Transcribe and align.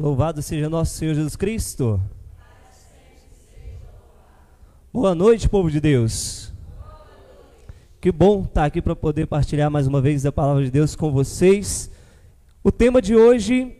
Louvado 0.00 0.40
seja 0.40 0.66
nosso 0.66 0.94
Senhor 0.94 1.12
Jesus 1.12 1.36
Cristo. 1.36 2.00
Boa 4.90 5.14
noite, 5.14 5.46
povo 5.46 5.70
de 5.70 5.78
Deus. 5.78 6.54
Que 8.00 8.10
bom 8.10 8.44
estar 8.44 8.64
aqui 8.64 8.80
para 8.80 8.96
poder 8.96 9.26
partilhar 9.26 9.70
mais 9.70 9.86
uma 9.86 10.00
vez 10.00 10.24
a 10.24 10.32
palavra 10.32 10.64
de 10.64 10.70
Deus 10.70 10.96
com 10.96 11.12
vocês. 11.12 11.90
O 12.64 12.72
tema 12.72 13.02
de 13.02 13.14
hoje 13.14 13.76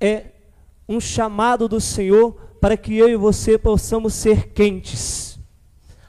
é 0.00 0.26
um 0.88 1.00
chamado 1.00 1.66
do 1.66 1.80
Senhor 1.80 2.34
para 2.60 2.76
que 2.76 2.96
eu 2.96 3.08
e 3.08 3.16
você 3.16 3.58
possamos 3.58 4.14
ser 4.14 4.50
quentes. 4.50 5.40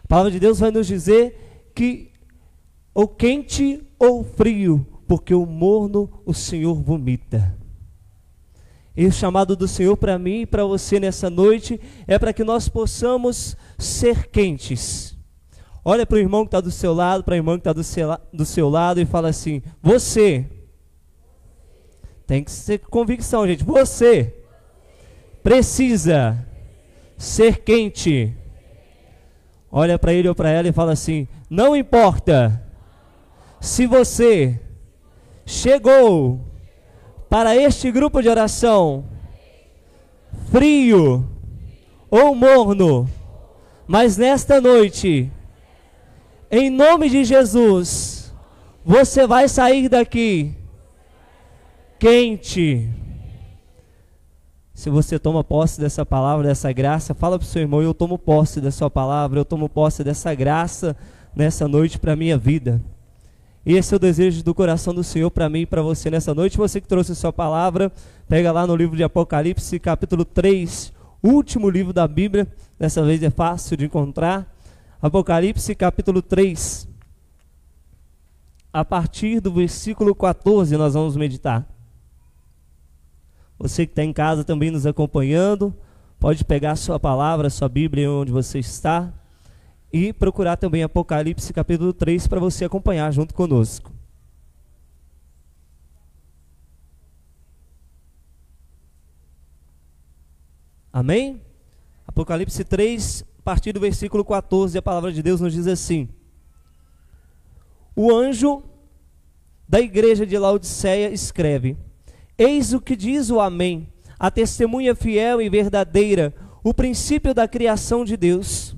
A 0.03 0.07
palavra 0.07 0.29
de 0.29 0.39
Deus 0.39 0.59
vai 0.59 0.69
nos 0.69 0.85
dizer 0.85 1.71
que 1.73 2.11
ou 2.93 3.07
quente 3.07 3.81
ou 3.97 4.23
frio, 4.23 4.85
porque 5.07 5.33
o 5.33 5.47
morno 5.47 6.21
o 6.23 6.35
Senhor 6.35 6.75
vomita. 6.75 7.62
E 8.95 9.05
o 9.07 9.11
chamado 9.11 9.55
do 9.55 9.67
Senhor 9.67 9.97
para 9.97 10.19
mim 10.19 10.41
e 10.41 10.45
para 10.45 10.63
você 10.65 10.99
nessa 10.99 11.29
noite 11.29 11.79
é 12.05 12.19
para 12.19 12.31
que 12.31 12.43
nós 12.43 12.69
possamos 12.69 13.57
ser 13.77 14.27
quentes. 14.27 15.17
Olha 15.83 16.05
para 16.05 16.15
o 16.15 16.19
irmão 16.19 16.43
que 16.43 16.49
está 16.49 16.61
do 16.61 16.71
seu 16.71 16.93
lado, 16.93 17.23
para 17.23 17.33
a 17.33 17.37
irmã 17.37 17.53
que 17.53 17.61
está 17.61 17.73
do 17.73 17.83
seu, 17.83 18.17
do 18.31 18.45
seu 18.45 18.69
lado 18.69 19.01
e 19.01 19.05
fala 19.05 19.29
assim: 19.29 19.61
Você. 19.81 20.47
Tem 22.25 22.43
que 22.43 22.51
ser 22.51 22.79
convicção, 22.79 23.45
gente. 23.45 23.63
Você 23.65 24.33
precisa 25.43 26.47
ser 27.17 27.57
quente. 27.57 28.33
Olha 29.69 29.99
para 29.99 30.13
ele 30.13 30.29
ou 30.29 30.35
para 30.35 30.49
ela 30.49 30.67
e 30.67 30.71
fala 30.71 30.93
assim: 30.93 31.27
Não 31.49 31.75
importa 31.75 32.63
se 33.59 33.85
você 33.85 34.59
chegou 35.45 36.52
para 37.33 37.55
este 37.55 37.91
grupo 37.91 38.21
de 38.21 38.29
oração, 38.29 39.05
frio 40.51 41.27
ou 42.07 42.35
morno, 42.35 43.09
mas 43.87 44.17
nesta 44.17 44.61
noite, 44.61 45.31
em 46.51 46.69
nome 46.69 47.09
de 47.09 47.23
Jesus, 47.23 48.31
você 48.85 49.25
vai 49.25 49.49
sair 49.49 49.89
daqui 49.89 50.53
quente. 51.97 52.87
Se 54.71 54.91
você 54.91 55.17
toma 55.17 55.43
posse 55.43 55.81
dessa 55.81 56.05
palavra, 56.05 56.49
dessa 56.49 56.71
graça, 56.71 57.15
fala 57.15 57.39
para 57.39 57.45
o 57.47 57.49
seu 57.49 57.63
irmão: 57.63 57.81
Eu 57.81 57.95
tomo 57.95 58.19
posse 58.19 58.61
da 58.61 58.69
sua 58.69 58.91
palavra, 58.91 59.39
eu 59.39 59.45
tomo 59.45 59.67
posse 59.67 60.03
dessa 60.03 60.35
graça 60.35 60.95
nessa 61.35 61.67
noite 61.67 61.97
para 61.97 62.13
a 62.13 62.15
minha 62.15 62.37
vida. 62.37 62.79
E 63.65 63.75
esse 63.75 63.93
é 63.93 63.97
o 63.97 63.99
desejo 63.99 64.43
do 64.43 64.53
coração 64.53 64.93
do 64.93 65.03
Senhor 65.03 65.31
para 65.31 65.49
mim 65.49 65.61
e 65.61 65.65
para 65.65 65.81
você 65.81 66.09
nessa 66.09 66.33
noite. 66.33 66.57
Você 66.57 66.81
que 66.81 66.87
trouxe 66.87 67.13
a 67.13 67.15
sua 67.15 67.31
palavra, 67.31 67.91
pega 68.27 68.51
lá 68.51 68.67
no 68.67 68.75
livro 68.75 68.97
de 68.97 69.03
Apocalipse, 69.03 69.79
capítulo 69.79 70.25
3, 70.25 70.91
último 71.23 71.69
livro 71.69 71.93
da 71.93 72.05
Bíblia. 72.05 72.45
Dessa 72.77 73.01
vez 73.01 73.23
é 73.23 73.29
fácil 73.29 73.77
de 73.77 73.85
encontrar. 73.85 74.53
Apocalipse, 75.01 75.73
capítulo 75.75 76.21
3. 76.21 76.89
A 78.73 78.83
partir 78.83 79.39
do 79.39 79.53
versículo 79.53 80.13
14, 80.13 80.75
nós 80.75 80.93
vamos 80.93 81.15
meditar. 81.15 81.65
Você 83.57 83.85
que 83.85 83.93
está 83.93 84.03
em 84.03 84.11
casa 84.11 84.43
também 84.43 84.71
nos 84.71 84.85
acompanhando, 84.85 85.73
pode 86.19 86.43
pegar 86.43 86.75
sua 86.75 86.99
palavra, 86.99 87.49
sua 87.49 87.69
Bíblia, 87.69 88.11
onde 88.11 88.31
você 88.31 88.59
está 88.59 89.13
e 89.93 90.11
procurar 90.11 90.57
também 90.57 90.81
Apocalipse 90.81 91.53
capítulo 91.53 91.93
3 91.93 92.25
para 92.25 92.39
você 92.39 92.65
acompanhar 92.65 93.13
junto 93.13 93.35
conosco. 93.35 93.93
Amém? 100.91 101.39
Apocalipse 102.07 102.63
3, 102.63 103.23
a 103.39 103.41
partir 103.43 103.71
do 103.71 103.79
versículo 103.79 104.25
14, 104.25 104.77
a 104.77 104.81
palavra 104.81 105.11
de 105.11 105.21
Deus 105.21 105.39
nos 105.39 105.53
diz 105.53 105.67
assim: 105.67 106.09
O 107.95 108.11
anjo 108.11 108.63
da 109.69 109.79
igreja 109.79 110.25
de 110.25 110.37
Laodiceia 110.37 111.11
escreve: 111.11 111.77
Eis 112.35 112.73
o 112.73 112.81
que 112.81 112.95
diz 112.95 113.29
o 113.29 113.39
Amém, 113.39 113.87
a 114.17 114.31
testemunha 114.31 114.95
fiel 114.95 115.39
e 115.39 115.49
verdadeira, 115.49 116.33
o 116.63 116.73
princípio 116.73 117.33
da 117.33 117.47
criação 117.47 118.03
de 118.03 118.17
Deus. 118.17 118.75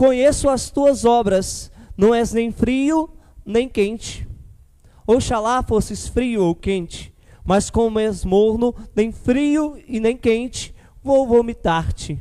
Conheço 0.00 0.48
as 0.48 0.70
tuas 0.70 1.04
obras, 1.04 1.70
não 1.94 2.14
és 2.14 2.32
nem 2.32 2.50
frio 2.50 3.10
nem 3.44 3.68
quente. 3.68 4.26
Oxalá 5.06 5.62
fosses 5.62 6.08
frio 6.08 6.42
ou 6.42 6.54
quente, 6.54 7.12
mas 7.44 7.68
como 7.68 7.98
és 7.98 8.24
morno, 8.24 8.74
nem 8.96 9.12
frio 9.12 9.76
e 9.86 10.00
nem 10.00 10.16
quente, 10.16 10.74
vou 11.02 11.28
vomitar-te. 11.28 12.18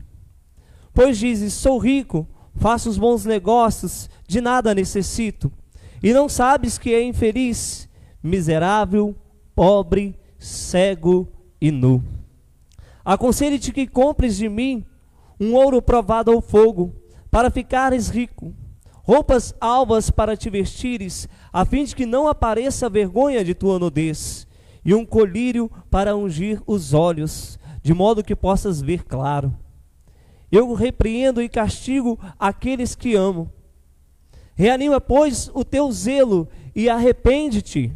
Pois 0.94 1.18
dizes: 1.18 1.54
Sou 1.54 1.78
rico, 1.78 2.28
faço 2.54 2.90
os 2.90 2.98
bons 2.98 3.24
negócios, 3.24 4.10
de 4.28 4.42
nada 4.42 4.76
necessito, 4.76 5.50
e 6.04 6.12
não 6.12 6.28
sabes 6.28 6.78
que 6.78 6.94
é 6.94 7.02
infeliz, 7.02 7.88
miserável, 8.22 9.16
pobre, 9.56 10.20
cego 10.38 11.30
e 11.62 11.72
nu. 11.72 12.04
Aconselho-te 13.06 13.72
que 13.72 13.88
compres 13.88 14.36
de 14.36 14.50
mim 14.50 14.84
um 15.40 15.56
ouro 15.56 15.82
provado 15.82 16.30
ao 16.30 16.42
fogo 16.42 16.99
para 17.32 17.52
ficares 17.52 18.10
rico, 18.10 18.54
roupas 19.04 19.54
alvas 19.60 20.10
para 20.10 20.36
te 20.36 20.50
vestires, 20.50 21.28
a 21.52 21.66
fim 21.66 21.84
de 21.84 21.96
que 21.96 22.06
não 22.06 22.28
apareça 22.28 22.86
a 22.86 22.90
vergonha 22.90 23.44
de 23.44 23.54
tua 23.54 23.80
nudez, 23.80 24.48
e 24.84 24.94
um 24.94 25.06
colírio 25.06 25.70
para 25.90 26.16
ungir 26.16 26.62
os 26.66 26.94
olhos, 26.94 27.60
de 27.82 27.94
modo 27.94 28.24
que 28.24 28.36
possas 28.36 28.82
ver 28.82 29.04
claro. 29.04 29.56
Eu 30.52 30.74
repreendo 30.74 31.42
e 31.42 31.50
castigo 31.50 32.20
aqueles 32.40 32.96
que 32.96 33.16
amo. 33.16 33.52
Reanima, 34.56 35.00
pois, 35.00 35.50
o 35.54 35.64
teu 35.64 35.92
zelo 35.92 36.48
e 36.76 36.90
arrepende-te. 36.90 37.96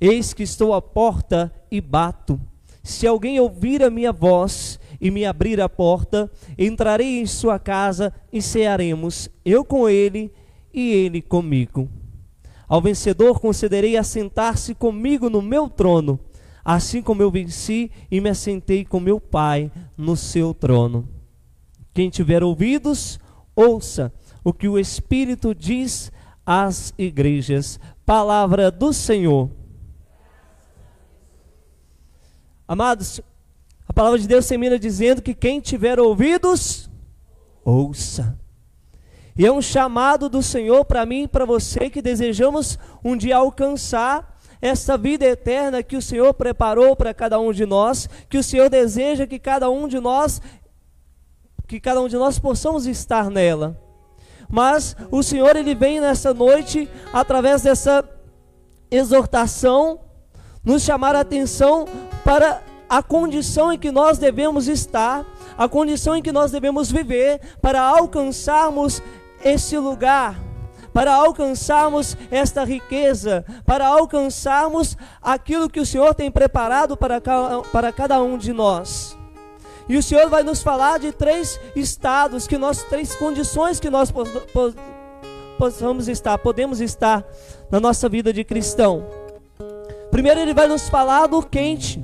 Eis 0.00 0.34
que 0.34 0.42
estou 0.42 0.74
à 0.74 0.82
porta 0.82 1.52
e 1.70 1.80
bato. 1.80 2.40
Se 2.84 3.06
alguém 3.06 3.40
ouvir 3.40 3.82
a 3.82 3.88
minha 3.88 4.12
voz 4.12 4.78
e 5.00 5.10
me 5.10 5.24
abrir 5.24 5.58
a 5.58 5.70
porta, 5.70 6.30
entrarei 6.58 7.18
em 7.18 7.24
sua 7.24 7.58
casa 7.58 8.12
e 8.30 8.42
cearemos, 8.42 9.30
eu 9.42 9.64
com 9.64 9.88
ele 9.88 10.30
e 10.72 10.92
ele 10.92 11.22
comigo. 11.22 11.88
Ao 12.68 12.82
vencedor 12.82 13.40
concederei 13.40 13.96
assentar-se 13.96 14.74
comigo 14.74 15.30
no 15.30 15.40
meu 15.40 15.66
trono, 15.66 16.20
assim 16.62 17.00
como 17.00 17.22
eu 17.22 17.30
venci 17.30 17.90
e 18.10 18.20
me 18.20 18.28
assentei 18.28 18.84
com 18.84 19.00
meu 19.00 19.18
Pai 19.18 19.72
no 19.96 20.14
seu 20.14 20.52
trono. 20.52 21.08
Quem 21.94 22.10
tiver 22.10 22.44
ouvidos, 22.44 23.18
ouça 23.56 24.12
o 24.44 24.52
que 24.52 24.68
o 24.68 24.78
Espírito 24.78 25.54
diz 25.54 26.12
às 26.44 26.92
igrejas. 26.98 27.80
Palavra 28.04 28.70
do 28.70 28.92
Senhor. 28.92 29.63
Amados, 32.66 33.20
a 33.86 33.92
palavra 33.92 34.18
de 34.18 34.26
Deus 34.26 34.46
termina 34.46 34.78
dizendo 34.78 35.20
que 35.20 35.34
quem 35.34 35.60
tiver 35.60 36.00
ouvidos, 36.00 36.90
ouça. 37.64 38.38
E 39.36 39.44
é 39.44 39.52
um 39.52 39.60
chamado 39.60 40.28
do 40.28 40.42
Senhor 40.42 40.84
para 40.84 41.04
mim 41.04 41.24
e 41.24 41.28
para 41.28 41.44
você 41.44 41.90
que 41.90 42.00
desejamos 42.00 42.78
um 43.04 43.16
dia 43.16 43.36
alcançar 43.36 44.38
essa 44.62 44.96
vida 44.96 45.26
eterna 45.26 45.82
que 45.82 45.96
o 45.96 46.00
Senhor 46.00 46.32
preparou 46.32 46.96
para 46.96 47.12
cada 47.12 47.38
um 47.38 47.52
de 47.52 47.66
nós, 47.66 48.08
que 48.30 48.38
o 48.38 48.42
Senhor 48.42 48.70
deseja 48.70 49.26
que 49.26 49.38
cada 49.38 49.68
um 49.68 49.86
de 49.86 50.00
nós 50.00 50.40
que 51.66 51.80
cada 51.80 52.00
um 52.00 52.08
de 52.08 52.16
nós 52.16 52.38
possamos 52.38 52.86
estar 52.86 53.30
nela. 53.30 53.80
Mas 54.48 54.96
o 55.10 55.22
Senhor 55.22 55.56
ele 55.56 55.74
vem 55.74 56.00
nessa 56.00 56.32
noite 56.32 56.88
através 57.12 57.62
dessa 57.62 58.08
exortação 58.90 60.00
nos 60.62 60.82
chamar 60.82 61.14
a 61.14 61.20
atenção 61.20 61.86
para 62.24 62.62
a 62.88 63.02
condição 63.02 63.72
em 63.72 63.78
que 63.78 63.90
nós 63.90 64.18
devemos 64.18 64.68
estar, 64.68 65.24
a 65.56 65.68
condição 65.68 66.16
em 66.16 66.22
que 66.22 66.32
nós 66.32 66.50
devemos 66.50 66.90
viver 66.90 67.40
para 67.60 67.80
alcançarmos 67.80 69.02
esse 69.44 69.76
lugar, 69.76 70.38
para 70.92 71.12
alcançarmos 71.12 72.16
esta 72.30 72.64
riqueza, 72.64 73.44
para 73.66 73.86
alcançarmos 73.86 74.96
aquilo 75.20 75.68
que 75.68 75.80
o 75.80 75.86
Senhor 75.86 76.14
tem 76.14 76.30
preparado 76.30 76.96
para, 76.96 77.20
cada 77.92 78.22
um 78.22 78.38
de 78.38 78.52
nós. 78.52 79.16
E 79.88 79.96
o 79.98 80.02
Senhor 80.02 80.30
vai 80.30 80.42
nos 80.42 80.62
falar 80.62 80.98
de 80.98 81.12
três 81.12 81.60
estados, 81.76 82.46
que 82.46 82.56
nós 82.56 82.82
três 82.84 83.14
condições 83.16 83.78
que 83.78 83.90
nós 83.90 84.12
possamos 85.58 86.08
estar, 86.08 86.38
podemos 86.38 86.80
estar 86.80 87.24
na 87.70 87.80
nossa 87.80 88.08
vida 88.08 88.32
de 88.32 88.44
cristão. 88.44 89.04
Primeiro 90.10 90.38
ele 90.38 90.54
vai 90.54 90.68
nos 90.68 90.88
falar 90.88 91.26
do 91.26 91.42
quente. 91.42 92.00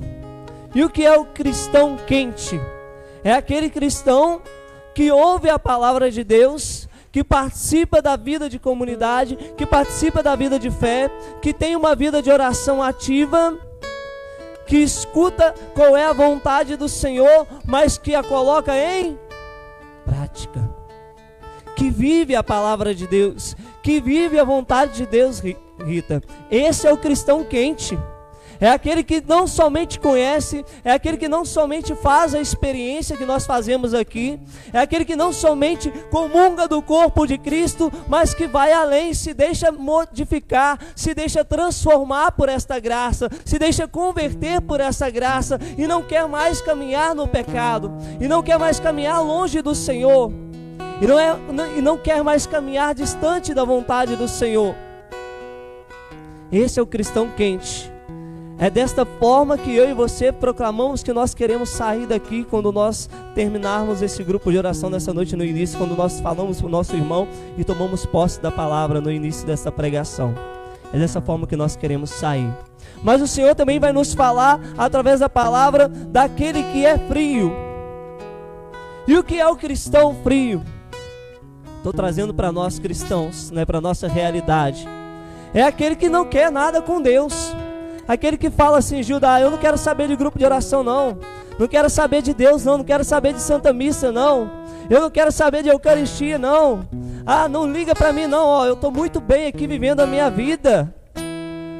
E 0.73 0.83
o 0.83 0.89
que 0.89 1.05
é 1.05 1.17
o 1.17 1.25
cristão 1.25 1.97
quente? 2.07 2.59
É 3.23 3.33
aquele 3.33 3.69
cristão 3.69 4.41
que 4.93 5.11
ouve 5.11 5.49
a 5.49 5.59
palavra 5.59 6.09
de 6.09 6.23
Deus, 6.23 6.87
que 7.11 7.23
participa 7.23 8.01
da 8.01 8.15
vida 8.15 8.49
de 8.49 8.57
comunidade, 8.57 9.35
que 9.57 9.65
participa 9.65 10.23
da 10.23 10.35
vida 10.35 10.57
de 10.57 10.71
fé, 10.71 11.09
que 11.41 11.53
tem 11.53 11.75
uma 11.75 11.93
vida 11.93 12.21
de 12.21 12.31
oração 12.31 12.81
ativa, 12.81 13.57
que 14.65 14.77
escuta 14.77 15.53
qual 15.73 15.97
é 15.97 16.05
a 16.05 16.13
vontade 16.13 16.77
do 16.77 16.87
Senhor, 16.87 17.45
mas 17.65 17.97
que 17.97 18.15
a 18.15 18.23
coloca 18.23 18.73
em 18.77 19.19
prática. 20.05 20.69
Que 21.75 21.89
vive 21.89 22.35
a 22.35 22.43
palavra 22.43 22.95
de 22.95 23.07
Deus, 23.07 23.55
que 23.83 23.99
vive 23.99 24.39
a 24.39 24.43
vontade 24.45 24.93
de 24.93 25.05
Deus, 25.05 25.41
Rita. 25.83 26.21
Esse 26.49 26.87
é 26.87 26.93
o 26.93 26.97
cristão 26.97 27.43
quente. 27.43 27.97
É 28.61 28.69
aquele 28.69 29.03
que 29.03 29.23
não 29.27 29.47
somente 29.47 29.99
conhece, 29.99 30.63
é 30.83 30.91
aquele 30.91 31.17
que 31.17 31.27
não 31.27 31.43
somente 31.43 31.95
faz 31.95 32.35
a 32.35 32.39
experiência 32.39 33.17
que 33.17 33.25
nós 33.25 33.43
fazemos 33.43 33.91
aqui, 33.91 34.39
é 34.71 34.77
aquele 34.77 35.03
que 35.03 35.15
não 35.15 35.33
somente 35.33 35.89
comunga 36.11 36.67
do 36.67 36.79
corpo 36.79 37.25
de 37.25 37.39
Cristo, 37.39 37.91
mas 38.07 38.35
que 38.35 38.45
vai 38.45 38.71
além, 38.71 39.15
se 39.15 39.33
deixa 39.33 39.71
modificar, 39.71 40.77
se 40.95 41.15
deixa 41.15 41.43
transformar 41.43 42.33
por 42.33 42.49
esta 42.49 42.79
graça, 42.79 43.27
se 43.43 43.57
deixa 43.57 43.87
converter 43.87 44.61
por 44.61 44.79
essa 44.79 45.09
graça 45.09 45.59
e 45.75 45.87
não 45.87 46.03
quer 46.03 46.27
mais 46.27 46.61
caminhar 46.61 47.15
no 47.15 47.27
pecado, 47.27 47.91
e 48.19 48.27
não 48.27 48.43
quer 48.43 48.59
mais 48.59 48.79
caminhar 48.79 49.23
longe 49.23 49.59
do 49.63 49.73
Senhor, 49.73 50.31
e 51.01 51.07
não, 51.07 51.19
é, 51.19 51.35
e 51.75 51.81
não 51.81 51.97
quer 51.97 52.23
mais 52.23 52.45
caminhar 52.45 52.93
distante 52.93 53.55
da 53.55 53.63
vontade 53.63 54.15
do 54.15 54.27
Senhor. 54.27 54.75
Esse 56.51 56.79
é 56.79 56.83
o 56.83 56.85
cristão 56.85 57.27
quente. 57.35 57.90
É 58.61 58.69
desta 58.69 59.03
forma 59.03 59.57
que 59.57 59.75
eu 59.75 59.89
e 59.89 59.93
você 59.95 60.31
proclamamos 60.31 61.01
que 61.01 61.11
nós 61.11 61.33
queremos 61.33 61.67
sair 61.69 62.05
daqui 62.05 62.43
quando 62.43 62.71
nós 62.71 63.09
terminarmos 63.33 64.03
esse 64.03 64.23
grupo 64.23 64.51
de 64.51 64.57
oração 64.59 64.87
nessa 64.87 65.11
noite 65.11 65.35
no 65.35 65.43
início, 65.43 65.79
quando 65.79 65.97
nós 65.97 66.19
falamos 66.19 66.59
para 66.59 66.67
o 66.67 66.69
nosso 66.69 66.95
irmão 66.95 67.27
e 67.57 67.63
tomamos 67.63 68.05
posse 68.05 68.39
da 68.39 68.51
palavra 68.51 69.01
no 69.01 69.11
início 69.11 69.47
dessa 69.47 69.71
pregação. 69.71 70.35
É 70.93 70.99
dessa 70.99 71.19
forma 71.19 71.47
que 71.47 71.55
nós 71.55 71.75
queremos 71.75 72.11
sair. 72.11 72.53
Mas 73.01 73.19
o 73.19 73.25
Senhor 73.25 73.55
também 73.55 73.79
vai 73.79 73.91
nos 73.91 74.13
falar 74.13 74.59
através 74.77 75.21
da 75.21 75.27
palavra 75.27 75.87
daquele 75.87 76.61
que 76.65 76.85
é 76.85 76.99
frio. 76.99 77.51
E 79.07 79.17
o 79.17 79.23
que 79.23 79.39
é 79.39 79.47
o 79.47 79.55
cristão 79.55 80.15
frio? 80.21 80.61
Estou 81.77 81.91
trazendo 81.91 82.31
para 82.31 82.51
nós 82.51 82.77
cristãos, 82.77 83.49
né, 83.49 83.65
para 83.65 83.81
nossa 83.81 84.07
realidade. 84.07 84.87
É 85.51 85.63
aquele 85.63 85.95
que 85.95 86.07
não 86.07 86.25
quer 86.25 86.51
nada 86.51 86.79
com 86.79 87.01
Deus. 87.01 87.55
Aquele 88.11 88.35
que 88.35 88.49
fala 88.49 88.77
assim, 88.77 89.01
Judá, 89.01 89.39
eu 89.39 89.49
não 89.49 89.57
quero 89.57 89.77
saber 89.77 90.09
de 90.09 90.17
grupo 90.17 90.37
de 90.37 90.43
oração, 90.43 90.83
não. 90.83 91.17
Não 91.57 91.65
quero 91.65 91.89
saber 91.89 92.21
de 92.21 92.33
Deus, 92.33 92.65
não. 92.65 92.79
Não 92.79 92.83
quero 92.83 93.05
saber 93.05 93.31
de 93.31 93.41
Santa 93.41 93.71
Missa, 93.71 94.11
não. 94.11 94.51
Eu 94.89 94.99
não 94.99 95.09
quero 95.09 95.31
saber 95.31 95.63
de 95.63 95.69
Eucaristia, 95.69 96.37
não. 96.37 96.85
Ah, 97.25 97.47
não 97.47 97.65
liga 97.71 97.95
para 97.95 98.11
mim, 98.11 98.27
não. 98.27 98.45
Ó, 98.45 98.65
eu 98.65 98.73
estou 98.73 98.91
muito 98.91 99.21
bem 99.21 99.47
aqui 99.47 99.65
vivendo 99.65 100.01
a 100.01 100.05
minha 100.05 100.29
vida. 100.29 100.93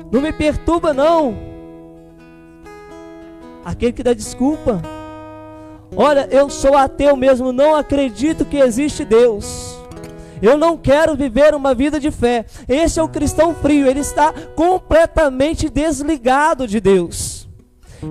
Não 0.09 0.21
me 0.21 0.31
perturba, 0.31 0.93
não. 0.93 1.35
Aquele 3.65 3.91
que 3.91 4.01
dá 4.01 4.13
desculpa. 4.13 4.81
Olha, 5.93 6.29
eu 6.31 6.49
sou 6.49 6.77
ateu 6.77 7.17
mesmo, 7.17 7.51
não 7.51 7.75
acredito 7.75 8.45
que 8.45 8.55
existe 8.55 9.03
Deus. 9.03 9.70
Eu 10.41 10.57
não 10.57 10.75
quero 10.75 11.15
viver 11.15 11.53
uma 11.53 11.73
vida 11.73 11.99
de 11.99 12.09
fé. 12.09 12.45
Esse 12.67 12.99
é 12.99 13.03
o 13.03 13.09
cristão 13.09 13.53
frio, 13.53 13.88
ele 13.88 13.99
está 13.99 14.33
completamente 14.55 15.69
desligado 15.69 16.67
de 16.67 16.79
Deus. 16.79 17.41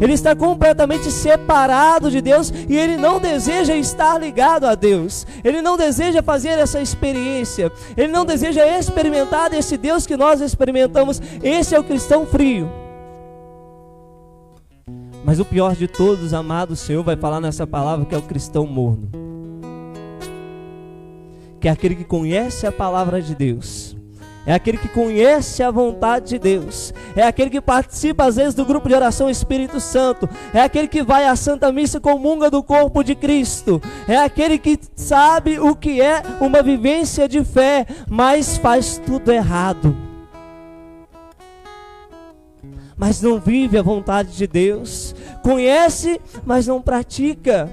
Ele 0.00 0.12
está 0.12 0.36
completamente 0.36 1.10
separado 1.10 2.10
de 2.10 2.20
Deus 2.20 2.52
e 2.68 2.76
ele 2.76 2.96
não 2.96 3.18
deseja 3.18 3.74
estar 3.74 4.18
ligado 4.18 4.64
a 4.64 4.74
Deus. 4.74 5.26
Ele 5.42 5.60
não 5.60 5.76
deseja 5.76 6.22
fazer 6.22 6.50
essa 6.50 6.80
experiência. 6.80 7.72
Ele 7.96 8.12
não 8.12 8.24
deseja 8.24 8.64
experimentar 8.78 9.50
desse 9.50 9.76
Deus 9.76 10.06
que 10.06 10.16
nós 10.16 10.40
experimentamos. 10.40 11.20
Esse 11.42 11.74
é 11.74 11.80
o 11.80 11.84
cristão 11.84 12.24
frio. 12.24 12.70
Mas 15.24 15.40
o 15.40 15.44
pior 15.44 15.74
de 15.74 15.88
todos, 15.88 16.32
amado, 16.32 16.72
o 16.72 16.76
Senhor 16.76 17.02
vai 17.02 17.16
falar 17.16 17.40
nessa 17.40 17.66
palavra 17.66 18.06
que 18.06 18.14
é 18.14 18.18
o 18.18 18.22
cristão 18.22 18.66
morno 18.66 19.29
que 21.60 21.68
é 21.68 21.70
aquele 21.70 21.94
que 21.94 22.04
conhece 22.04 22.66
a 22.66 22.72
palavra 22.72 23.20
de 23.20 23.34
Deus. 23.34 23.94
É 24.46 24.54
aquele 24.54 24.78
que 24.78 24.88
conhece 24.88 25.62
a 25.62 25.70
vontade 25.70 26.30
de 26.30 26.38
Deus. 26.38 26.94
É 27.14 27.22
aquele 27.22 27.50
que 27.50 27.60
participa 27.60 28.24
às 28.24 28.36
vezes 28.36 28.54
do 28.54 28.64
grupo 28.64 28.88
de 28.88 28.94
oração 28.94 29.28
Espírito 29.28 29.78
Santo. 29.78 30.28
É 30.54 30.62
aquele 30.62 30.88
que 30.88 31.02
vai 31.02 31.26
à 31.26 31.36
Santa 31.36 31.70
Missa 31.70 32.00
comunga 32.00 32.50
do 32.50 32.62
corpo 32.62 33.04
de 33.04 33.14
Cristo. 33.14 33.80
É 34.08 34.16
aquele 34.16 34.58
que 34.58 34.78
sabe 34.96 35.60
o 35.60 35.76
que 35.76 36.00
é 36.00 36.22
uma 36.40 36.62
vivência 36.62 37.28
de 37.28 37.44
fé, 37.44 37.86
mas 38.08 38.56
faz 38.56 39.00
tudo 39.04 39.30
errado. 39.30 39.94
Mas 42.96 43.20
não 43.20 43.38
vive 43.38 43.76
a 43.76 43.82
vontade 43.82 44.36
de 44.36 44.46
Deus. 44.46 45.14
Conhece, 45.42 46.20
mas 46.44 46.66
não 46.66 46.80
pratica. 46.80 47.68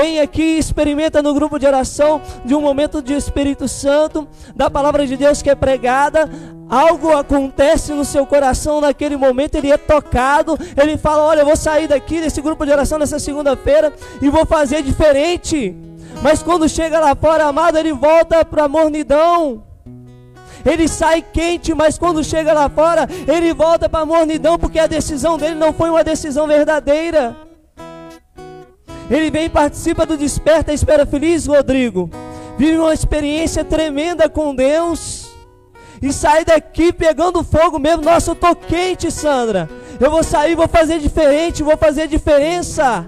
Vem 0.00 0.20
aqui, 0.20 0.56
experimenta 0.56 1.20
no 1.20 1.34
grupo 1.34 1.58
de 1.58 1.66
oração 1.66 2.22
de 2.44 2.54
um 2.54 2.60
momento 2.60 3.02
de 3.02 3.14
Espírito 3.14 3.66
Santo, 3.66 4.28
da 4.54 4.70
palavra 4.70 5.04
de 5.04 5.16
Deus 5.16 5.42
que 5.42 5.50
é 5.50 5.56
pregada. 5.56 6.30
Algo 6.70 7.16
acontece 7.16 7.92
no 7.92 8.04
seu 8.04 8.24
coração 8.24 8.80
naquele 8.80 9.16
momento, 9.16 9.56
ele 9.56 9.72
é 9.72 9.76
tocado. 9.76 10.56
Ele 10.80 10.96
fala: 10.96 11.24
Olha, 11.24 11.40
eu 11.40 11.46
vou 11.46 11.56
sair 11.56 11.88
daqui 11.88 12.20
desse 12.20 12.40
grupo 12.40 12.64
de 12.64 12.70
oração 12.70 12.96
nessa 12.96 13.18
segunda-feira 13.18 13.92
e 14.22 14.30
vou 14.30 14.46
fazer 14.46 14.84
diferente. 14.84 15.74
Mas 16.22 16.44
quando 16.44 16.68
chega 16.68 17.00
lá 17.00 17.16
fora, 17.16 17.46
amado, 17.46 17.76
ele 17.76 17.92
volta 17.92 18.44
para 18.44 18.66
a 18.66 18.68
mornidão. 18.68 19.64
Ele 20.64 20.86
sai 20.86 21.22
quente, 21.22 21.74
mas 21.74 21.98
quando 21.98 22.22
chega 22.22 22.52
lá 22.52 22.68
fora, 22.68 23.08
ele 23.26 23.52
volta 23.52 23.88
para 23.88 24.02
a 24.02 24.06
mornidão, 24.06 24.60
porque 24.60 24.78
a 24.78 24.86
decisão 24.86 25.36
dele 25.36 25.56
não 25.56 25.72
foi 25.72 25.90
uma 25.90 26.04
decisão 26.04 26.46
verdadeira. 26.46 27.47
Ele 29.10 29.30
vem 29.30 29.46
e 29.46 29.50
participa 29.50 30.04
do 30.04 30.16
Desperta 30.16 30.72
Espera 30.72 31.06
Feliz, 31.06 31.46
Rodrigo. 31.46 32.10
Vive 32.58 32.78
uma 32.78 32.92
experiência 32.92 33.64
tremenda 33.64 34.28
com 34.28 34.54
Deus. 34.54 35.28
E 36.02 36.12
sai 36.12 36.44
daqui 36.44 36.92
pegando 36.92 37.42
fogo 37.42 37.78
mesmo. 37.78 38.02
Nossa, 38.02 38.32
eu 38.32 38.34
tô 38.34 38.54
quente, 38.54 39.10
Sandra. 39.10 39.68
Eu 39.98 40.10
vou 40.10 40.22
sair, 40.22 40.54
vou 40.54 40.68
fazer 40.68 40.98
diferente, 40.98 41.62
vou 41.62 41.76
fazer 41.76 42.06
diferença. 42.06 43.06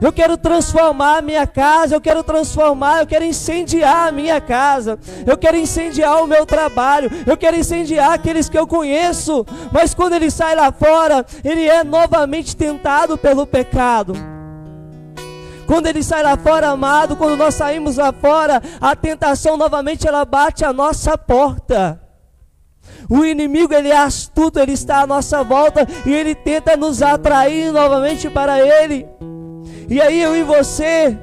Eu 0.00 0.12
quero 0.12 0.36
transformar 0.36 1.18
a 1.18 1.22
minha 1.22 1.46
casa, 1.46 1.94
eu 1.96 2.00
quero 2.00 2.22
transformar, 2.22 3.00
eu 3.00 3.06
quero 3.06 3.24
incendiar 3.24 4.08
a 4.08 4.12
minha 4.12 4.40
casa, 4.40 4.96
eu 5.26 5.36
quero 5.36 5.56
incendiar 5.56 6.22
o 6.22 6.26
meu 6.26 6.46
trabalho, 6.46 7.10
eu 7.26 7.36
quero 7.36 7.56
incendiar 7.56 8.12
aqueles 8.12 8.48
que 8.48 8.56
eu 8.56 8.66
conheço. 8.66 9.44
Mas 9.72 9.94
quando 9.94 10.12
ele 10.12 10.30
sai 10.30 10.54
lá 10.54 10.70
fora, 10.70 11.26
ele 11.42 11.64
é 11.64 11.82
novamente 11.82 12.54
tentado 12.54 13.18
pelo 13.18 13.44
pecado. 13.44 14.37
Quando 15.68 15.86
ele 15.86 16.02
sai 16.02 16.22
lá 16.22 16.34
fora, 16.34 16.70
amado, 16.70 17.14
quando 17.14 17.36
nós 17.36 17.54
saímos 17.54 17.98
lá 17.98 18.10
fora, 18.10 18.62
a 18.80 18.96
tentação 18.96 19.54
novamente 19.54 20.08
ela 20.08 20.24
bate 20.24 20.64
a 20.64 20.72
nossa 20.72 21.18
porta. 21.18 22.00
O 23.06 23.22
inimigo 23.22 23.74
ele 23.74 23.90
é 23.90 23.96
astuto, 23.98 24.58
ele 24.58 24.72
está 24.72 25.02
à 25.02 25.06
nossa 25.06 25.44
volta 25.44 25.86
e 26.06 26.14
ele 26.14 26.34
tenta 26.34 26.74
nos 26.74 27.02
atrair 27.02 27.70
novamente 27.70 28.30
para 28.30 28.58
ele. 28.58 29.06
E 29.90 30.00
aí 30.00 30.22
eu 30.22 30.34
e 30.34 30.42
você 30.42 31.18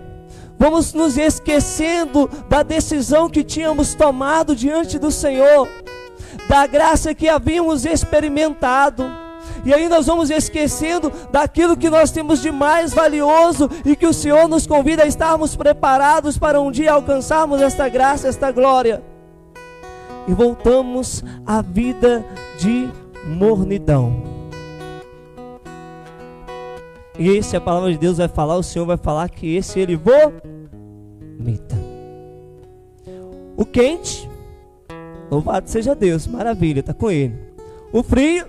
vamos 0.59 0.93
nos 0.93 1.17
esquecendo 1.17 2.29
da 2.47 2.61
decisão 2.61 3.27
que 3.27 3.43
tínhamos 3.43 3.95
tomado 3.95 4.55
diante 4.55 4.99
do 4.99 5.09
Senhor, 5.09 5.67
da 6.47 6.67
graça 6.67 7.15
que 7.15 7.27
havíamos 7.27 7.83
experimentado 7.83 9.24
e 9.65 9.73
aí 9.73 9.89
nós 9.89 10.05
vamos 10.05 10.29
esquecendo 10.29 11.11
daquilo 11.31 11.75
que 11.75 11.89
nós 11.89 12.11
temos 12.11 12.39
de 12.39 12.51
mais 12.51 12.93
valioso 12.93 13.67
e 13.83 13.95
que 13.95 14.05
o 14.05 14.13
Senhor 14.13 14.47
nos 14.47 14.67
convida 14.67 15.01
a 15.01 15.07
estarmos 15.07 15.55
preparados 15.55 16.37
para 16.37 16.61
um 16.61 16.69
dia 16.69 16.93
alcançarmos 16.93 17.59
esta 17.59 17.89
graça, 17.89 18.27
esta 18.27 18.51
glória. 18.51 19.03
E 20.27 20.33
voltamos 20.33 21.23
à 21.43 21.63
vida 21.63 22.23
de 22.59 22.87
mornidão. 23.25 24.23
E 27.17 27.29
esse 27.29 27.55
a 27.55 27.61
palavra 27.61 27.91
de 27.91 27.97
Deus 27.97 28.17
vai 28.17 28.27
falar, 28.27 28.57
o 28.57 28.63
Senhor 28.63 28.85
vai 28.85 28.97
falar 28.97 29.29
que 29.29 29.55
esse 29.55 29.79
ele 29.79 29.95
vomita. 29.95 31.75
O 33.57 33.65
quente, 33.65 34.29
louvado 35.31 35.67
seja 35.69 35.95
Deus, 35.95 36.27
maravilha, 36.27 36.81
está 36.81 36.93
com 36.93 37.09
ele. 37.09 37.33
O 37.91 38.03
frio, 38.03 38.45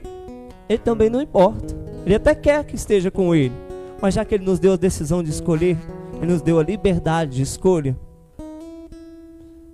ele 0.69 0.79
também 0.79 1.11
não 1.11 1.21
importa. 1.21 1.75
Ele 2.05 2.15
até 2.15 2.35
quer 2.35 2.65
que 2.65 2.77
esteja 2.77 3.11
com 3.11 3.35
ele. 3.35 3.55
Mas 4.01 4.15
já 4.15 4.25
que 4.25 4.35
ele 4.35 4.45
nos 4.45 4.59
deu 4.59 4.75
a 4.75 4.77
decisão 4.77 5.23
de 5.23 5.31
escolher, 5.31 5.77
ele 6.17 6.33
nos 6.33 6.43
deu 6.43 6.59
a 6.59 6.63
liberdade 6.63 7.37
de 7.37 7.43
escolha, 7.43 7.97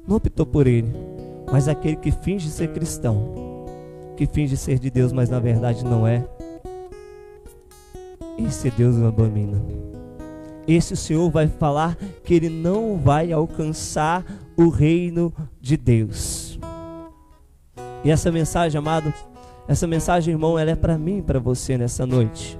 não 0.06 0.16
optou 0.16 0.44
por 0.46 0.66
ele, 0.66 0.92
mas 1.50 1.68
aquele 1.68 1.96
que 1.96 2.10
finge 2.10 2.50
ser 2.50 2.72
cristão, 2.72 3.34
que 4.16 4.26
finge 4.26 4.56
ser 4.56 4.78
de 4.78 4.90
Deus, 4.90 5.12
mas 5.12 5.28
na 5.28 5.38
verdade 5.38 5.84
não 5.84 6.06
é. 6.06 6.24
Esse 8.38 8.70
Deus 8.70 8.96
o 8.96 9.06
abomina. 9.06 9.62
Esse 10.66 10.96
Senhor 10.96 11.30
vai 11.30 11.48
falar 11.48 11.96
que 12.24 12.34
ele 12.34 12.48
não 12.48 12.96
vai 12.96 13.32
alcançar 13.32 14.24
o 14.56 14.68
reino 14.68 15.32
de 15.60 15.76
Deus. 15.76 16.58
E 18.04 18.10
essa 18.10 18.32
mensagem, 18.32 18.78
amado, 18.78 19.12
essa 19.68 19.86
mensagem, 19.86 20.32
irmão, 20.32 20.58
ela 20.58 20.70
é 20.70 20.76
para 20.76 20.98
mim 20.98 21.18
e 21.18 21.22
para 21.22 21.38
você 21.38 21.78
nessa 21.78 22.04
noite. 22.04 22.58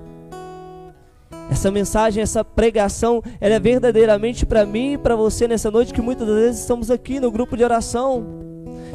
Essa 1.50 1.71
mensagem, 1.71 2.23
essa 2.23 2.44
pregação, 2.44 3.23
ela 3.40 3.54
é 3.54 3.61
verdadeiramente 3.61 4.47
para 4.47 4.64
mim 4.64 4.94
e 4.94 4.99
para 4.99 5.14
você 5.14 5.47
nessa 5.47 5.71
noite 5.71 5.92
que 5.92 6.00
muitas 6.00 6.26
vezes 6.26 6.61
estamos 6.61 6.90
aqui 6.90 7.21
no 7.21 7.30
grupo 7.30 7.56
de 7.56 7.64
oração. 7.64 8.25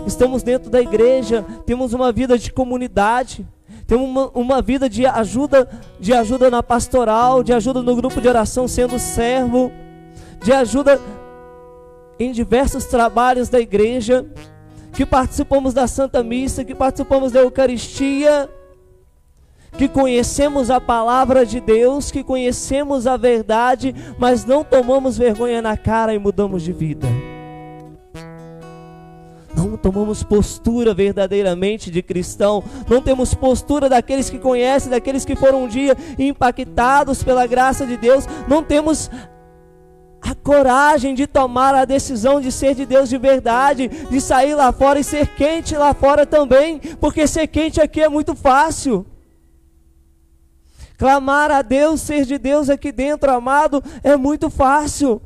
Estamos 0.08 0.42
dentro 0.42 0.70
da 0.70 0.82
igreja, 0.82 1.46
temos 1.66 1.94
uma 1.94 2.12
vida 2.12 2.38
de 2.38 2.52
comunidade, 2.52 3.46
temos 3.86 4.10
uma, 4.10 4.30
uma 4.34 4.62
vida 4.62 4.90
de 4.90 5.06
ajuda, 5.06 5.70
de 6.00 6.14
ajuda 6.14 6.50
na 6.50 6.64
pastoral, 6.64 7.44
de 7.44 7.54
ajuda 7.54 7.82
no 7.82 7.96
grupo 7.96 8.20
de 8.20 8.28
oração 8.28 8.68
sendo 8.68 8.98
servo, 8.98 9.72
de 10.44 10.52
ajuda 10.52 11.00
em 12.20 12.32
diversos 12.32 12.86
trabalhos 12.86 13.50
da 13.50 13.60
igreja, 13.60 14.26
que 14.98 15.06
participamos 15.06 15.75
da 15.75 15.86
Santa 15.86 16.24
Missa, 16.24 16.66
que 16.66 16.74
participamos 16.74 17.32
da 17.32 17.42
Eucaristia, 17.42 18.50
que 19.77 19.88
conhecemos 19.88 20.72
a 20.72 20.82
palavra 20.82 21.46
de 21.46 21.62
Deus, 21.62 22.10
que 22.10 22.24
conhecemos 22.24 23.06
a 23.06 23.16
verdade, 23.16 23.94
mas 24.18 24.44
não 24.44 24.63
tomamos 24.63 25.16
vergonha 25.16 25.62
na 25.62 25.77
cara 25.77 26.16
e 26.16 26.18
mudamos 26.18 26.63
de 26.63 26.74
vida. 26.74 27.08
Não 29.56 29.77
tomamos 29.77 30.24
postura 30.24 30.96
verdadeiramente 30.96 31.92
de 31.92 32.01
cristão, 32.01 32.63
não 32.89 33.00
temos 33.00 33.36
postura 33.36 33.88
daqueles 33.88 34.32
que 34.32 34.39
conhecem, 34.39 34.89
daqueles 34.89 35.24
que 35.24 35.36
foram 35.36 35.66
um 35.66 35.68
dia 35.68 35.96
impactados 36.18 37.22
pela 37.22 37.46
graça 37.46 37.86
de 37.86 37.98
Deus, 37.98 38.27
não 38.48 38.63
temos 38.63 39.12
a 40.22 40.34
coragem 40.36 41.14
de 41.14 41.28
tomar 41.28 41.76
a 41.76 41.86
decisão 41.86 42.42
de 42.42 42.52
ser 42.52 42.76
de 42.76 42.86
Deus 42.86 43.10
de 43.10 43.18
verdade, 43.18 43.88
de 43.88 44.20
sair 44.20 44.56
lá 44.56 44.72
fora 44.72 45.00
e 45.00 45.04
ser 45.04 45.28
quente 45.36 45.76
lá 45.76 45.94
fora 45.94 46.26
também, 46.26 46.80
porque 47.00 47.28
ser 47.28 47.48
quente 47.48 47.80
aqui 47.80 48.02
é 48.02 48.10
muito 48.10 48.36
fácil. 48.36 49.06
Clamar 50.98 51.52
a 51.52 51.62
Deus, 51.62 52.02
ser 52.02 52.26
de 52.26 52.38
Deus 52.38 52.70
aqui 52.70 52.92
dentro, 52.92 53.32
amado, 53.32 53.84
é 54.04 54.18
muito 54.18 54.50
fácil. 54.50 55.22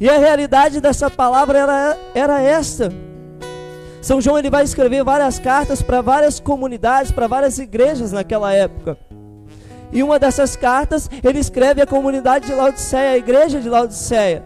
E 0.00 0.08
a 0.08 0.16
realidade 0.16 0.80
dessa 0.80 1.10
palavra 1.10 1.58
era, 1.58 1.98
era 2.14 2.40
esta. 2.40 2.92
São 4.00 4.20
João 4.20 4.38
ele 4.38 4.48
vai 4.48 4.62
escrever 4.62 5.02
várias 5.02 5.40
cartas 5.40 5.82
para 5.82 6.00
várias 6.00 6.38
comunidades, 6.38 7.10
para 7.10 7.26
várias 7.26 7.58
igrejas 7.58 8.12
naquela 8.12 8.52
época. 8.54 8.96
E 9.92 10.02
uma 10.02 10.18
dessas 10.18 10.56
cartas 10.56 11.08
ele 11.22 11.38
escreve 11.38 11.80
à 11.80 11.86
comunidade 11.86 12.46
de 12.46 12.52
Laodiceia, 12.52 13.12
a 13.12 13.18
igreja 13.18 13.60
de 13.60 13.68
Laodiceia. 13.68 14.44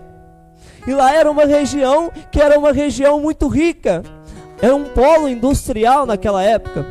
E 0.87 0.93
lá 0.93 1.13
era 1.13 1.31
uma 1.31 1.45
região 1.45 2.11
que 2.31 2.41
era 2.41 2.59
uma 2.59 2.73
região 2.73 3.21
muito 3.21 3.49
rica, 3.49 4.03
era 4.61 4.75
um 4.75 4.85
polo 4.85 5.29
industrial 5.29 6.07
naquela 6.07 6.43
época. 6.43 6.87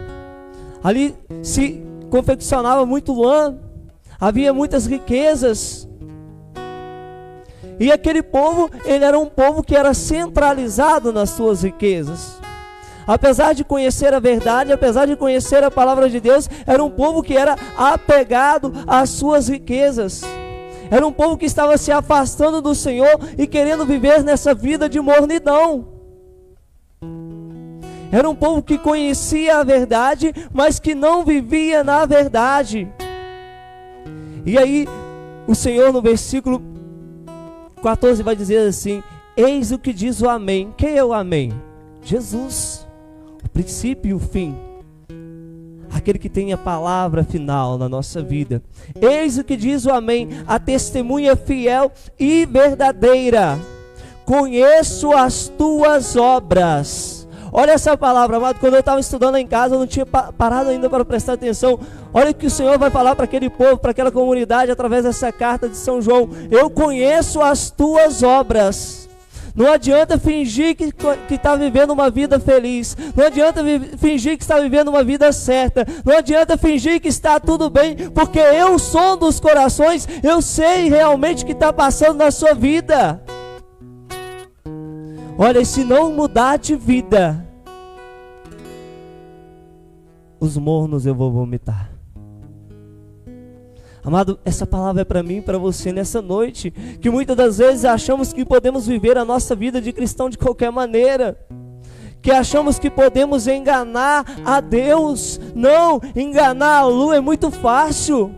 Ali 0.83 1.15
se 1.41 1.81
confeccionava 2.09 2.85
muito 2.85 3.13
lã, 3.13 3.57
havia 4.19 4.53
muitas 4.53 4.85
riquezas. 4.85 5.87
E 7.79 7.91
aquele 7.91 8.21
povo, 8.21 8.69
ele 8.85 9.03
era 9.03 9.17
um 9.17 9.25
povo 9.25 9.63
que 9.63 9.75
era 9.75 9.93
centralizado 9.93 11.11
nas 11.13 11.31
suas 11.31 11.63
riquezas. 11.63 12.40
Apesar 13.11 13.51
de 13.53 13.65
conhecer 13.65 14.13
a 14.13 14.21
verdade, 14.21 14.71
apesar 14.71 15.05
de 15.05 15.17
conhecer 15.17 15.61
a 15.65 15.69
palavra 15.69 16.09
de 16.09 16.21
Deus, 16.21 16.49
era 16.65 16.81
um 16.81 16.89
povo 16.89 17.21
que 17.21 17.35
era 17.35 17.57
apegado 17.77 18.71
às 18.87 19.09
suas 19.09 19.49
riquezas. 19.49 20.21
Era 20.89 21.05
um 21.05 21.11
povo 21.11 21.37
que 21.37 21.45
estava 21.45 21.77
se 21.77 21.91
afastando 21.91 22.61
do 22.61 22.73
Senhor 22.73 23.19
e 23.37 23.45
querendo 23.45 23.85
viver 23.85 24.23
nessa 24.23 24.53
vida 24.53 24.87
de 24.87 25.01
mornidão. 25.01 25.89
Era 28.13 28.29
um 28.29 28.35
povo 28.35 28.63
que 28.63 28.77
conhecia 28.77 29.57
a 29.57 29.63
verdade, 29.65 30.33
mas 30.53 30.79
que 30.79 30.95
não 30.95 31.25
vivia 31.25 31.83
na 31.83 32.05
verdade. 32.05 32.87
E 34.45 34.57
aí, 34.57 34.87
o 35.45 35.53
Senhor 35.53 35.91
no 35.91 36.01
versículo 36.01 36.61
14 37.83 38.23
vai 38.23 38.37
dizer 38.37 38.69
assim: 38.69 39.03
Eis 39.35 39.73
o 39.73 39.77
que 39.77 39.91
diz 39.91 40.21
o 40.21 40.29
Amém. 40.29 40.73
Quem 40.77 40.95
é 40.95 41.03
o 41.03 41.11
Amém? 41.11 41.51
Jesus, 42.01 42.80
princípio 43.53 44.09
e 44.09 44.13
o 44.13 44.19
fim. 44.19 44.55
Aquele 45.93 46.17
que 46.17 46.29
tem 46.29 46.53
a 46.53 46.57
palavra 46.57 47.23
final 47.23 47.77
na 47.77 47.89
nossa 47.89 48.21
vida. 48.21 48.61
Eis 48.99 49.37
o 49.37 49.43
que 49.43 49.57
diz 49.57 49.85
o 49.85 49.91
Amém, 49.91 50.29
a 50.47 50.57
testemunha 50.57 51.35
fiel 51.35 51.91
e 52.19 52.45
verdadeira. 52.45 53.59
Conheço 54.25 55.11
as 55.11 55.49
tuas 55.49 56.15
obras 56.15 57.21
Olha 57.53 57.71
essa 57.71 57.97
palavra, 57.97 58.37
amado. 58.37 58.59
Quando 58.59 58.75
eu 58.75 58.79
estava 58.79 58.99
estudando 58.99 59.35
em 59.35 59.45
casa, 59.45 59.75
eu 59.75 59.79
não 59.79 59.87
tinha 59.87 60.05
parado 60.05 60.69
ainda 60.69 60.89
para 60.89 61.03
prestar 61.03 61.33
atenção. 61.33 61.77
Olha 62.13 62.31
o 62.31 62.33
que 62.33 62.45
o 62.45 62.49
Senhor 62.49 62.79
vai 62.79 62.89
falar 62.89 63.13
para 63.13 63.25
aquele 63.25 63.49
povo, 63.49 63.77
para 63.77 63.91
aquela 63.91 64.11
comunidade, 64.11 64.71
através 64.71 65.03
dessa 65.03 65.31
carta 65.33 65.67
de 65.67 65.75
São 65.75 66.01
João. 66.01 66.29
Eu 66.49 66.69
conheço 66.69 67.41
as 67.41 67.69
tuas 67.69 68.23
obras. 68.23 69.09
Não 69.55 69.71
adianta 69.71 70.17
fingir 70.17 70.75
que 70.75 71.33
está 71.33 71.55
vivendo 71.55 71.91
uma 71.91 72.09
vida 72.09 72.39
feliz. 72.39 72.95
Não 73.15 73.25
adianta 73.25 73.61
fingir 73.97 74.37
que 74.37 74.43
está 74.43 74.59
vivendo 74.59 74.87
uma 74.87 75.03
vida 75.03 75.31
certa. 75.31 75.85
Não 76.05 76.17
adianta 76.17 76.57
fingir 76.57 77.01
que 77.01 77.07
está 77.07 77.39
tudo 77.39 77.69
bem, 77.69 77.95
porque 78.11 78.39
eu 78.39 78.79
sou 78.79 79.17
dos 79.17 79.39
corações. 79.39 80.07
Eu 80.23 80.41
sei 80.41 80.89
realmente 80.89 81.43
o 81.43 81.45
que 81.45 81.51
está 81.51 81.73
passando 81.73 82.17
na 82.17 82.31
sua 82.31 82.53
vida. 82.53 83.21
Olha, 85.37 85.63
se 85.65 85.83
não 85.83 86.11
mudar 86.11 86.57
de 86.57 86.75
vida, 86.75 87.45
os 90.39 90.57
mornos 90.57 91.05
eu 91.05 91.15
vou 91.15 91.31
vomitar. 91.31 91.90
Amado, 94.03 94.39
essa 94.43 94.65
palavra 94.65 95.01
é 95.01 95.05
para 95.05 95.21
mim 95.21 95.37
e 95.37 95.41
para 95.41 95.57
você 95.57 95.91
nessa 95.91 96.21
noite, 96.21 96.71
que 96.99 97.09
muitas 97.09 97.35
das 97.35 97.57
vezes 97.59 97.85
achamos 97.85 98.33
que 98.33 98.43
podemos 98.43 98.87
viver 98.87 99.17
a 99.17 99.25
nossa 99.25 99.55
vida 99.55 99.79
de 99.79 99.93
cristão 99.93 100.29
de 100.29 100.37
qualquer 100.37 100.71
maneira, 100.71 101.37
que 102.21 102.31
achamos 102.31 102.79
que 102.79 102.89
podemos 102.89 103.47
enganar 103.47 104.25
a 104.45 104.59
Deus. 104.59 105.39
Não, 105.55 106.01
enganar 106.15 106.79
a 106.79 106.85
lua 106.85 107.17
é 107.17 107.21
muito 107.21 107.51
fácil. 107.51 108.31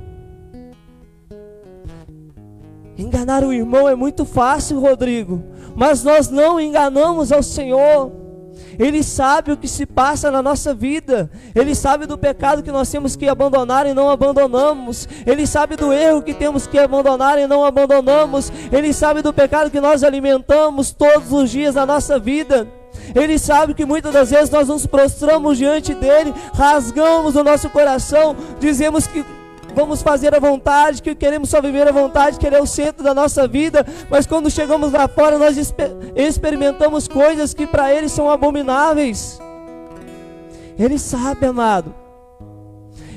Enganar 2.97 3.43
o 3.43 3.51
irmão 3.51 3.87
é 3.89 3.95
muito 3.95 4.25
fácil, 4.25 4.79
Rodrigo 4.79 5.53
mas 5.75 6.03
nós 6.03 6.29
não 6.29 6.59
enganamos 6.59 7.31
ao 7.31 7.43
Senhor. 7.43 8.22
Ele 8.77 9.03
sabe 9.03 9.51
o 9.51 9.57
que 9.57 9.67
se 9.67 9.85
passa 9.85 10.31
na 10.31 10.41
nossa 10.41 10.73
vida. 10.73 11.29
Ele 11.53 11.75
sabe 11.75 12.05
do 12.05 12.17
pecado 12.17 12.63
que 12.63 12.71
nós 12.71 12.89
temos 12.89 13.15
que 13.15 13.27
abandonar 13.27 13.85
e 13.85 13.93
não 13.93 14.09
abandonamos. 14.09 15.07
Ele 15.25 15.45
sabe 15.45 15.75
do 15.75 15.91
erro 15.93 16.21
que 16.21 16.33
temos 16.33 16.67
que 16.67 16.79
abandonar 16.79 17.37
e 17.37 17.47
não 17.47 17.65
abandonamos. 17.65 18.51
Ele 18.71 18.93
sabe 18.93 19.21
do 19.21 19.33
pecado 19.33 19.71
que 19.71 19.79
nós 19.79 20.03
alimentamos 20.03 20.91
todos 20.91 21.31
os 21.31 21.49
dias 21.49 21.75
da 21.75 21.85
nossa 21.85 22.19
vida. 22.19 22.67
Ele 23.15 23.37
sabe 23.37 23.73
que 23.73 23.85
muitas 23.85 24.13
das 24.13 24.29
vezes 24.31 24.49
nós 24.49 24.67
nos 24.67 24.85
prostramos 24.85 25.57
diante 25.57 25.93
dele, 25.93 26.33
rasgamos 26.53 27.35
o 27.35 27.43
nosso 27.43 27.69
coração, 27.69 28.35
dizemos 28.59 29.07
que 29.07 29.25
vamos 29.73 30.01
fazer 30.01 30.33
a 30.35 30.39
vontade, 30.39 31.01
que 31.01 31.15
queremos 31.15 31.49
só 31.49 31.61
viver 31.61 31.87
a 31.87 31.91
vontade, 31.91 32.37
que 32.37 32.45
Ele 32.45 32.55
é 32.55 32.61
o 32.61 32.67
centro 32.67 33.03
da 33.03 33.13
nossa 33.13 33.47
vida, 33.47 33.85
mas 34.09 34.27
quando 34.27 34.49
chegamos 34.49 34.91
lá 34.91 35.07
fora, 35.07 35.37
nós 35.37 35.57
experimentamos 36.15 37.07
coisas 37.07 37.53
que 37.53 37.65
para 37.65 37.93
Ele 37.93 38.09
são 38.09 38.29
abomináveis. 38.29 39.39
Ele 40.77 40.97
sabe, 40.97 41.45
amado. 41.45 42.02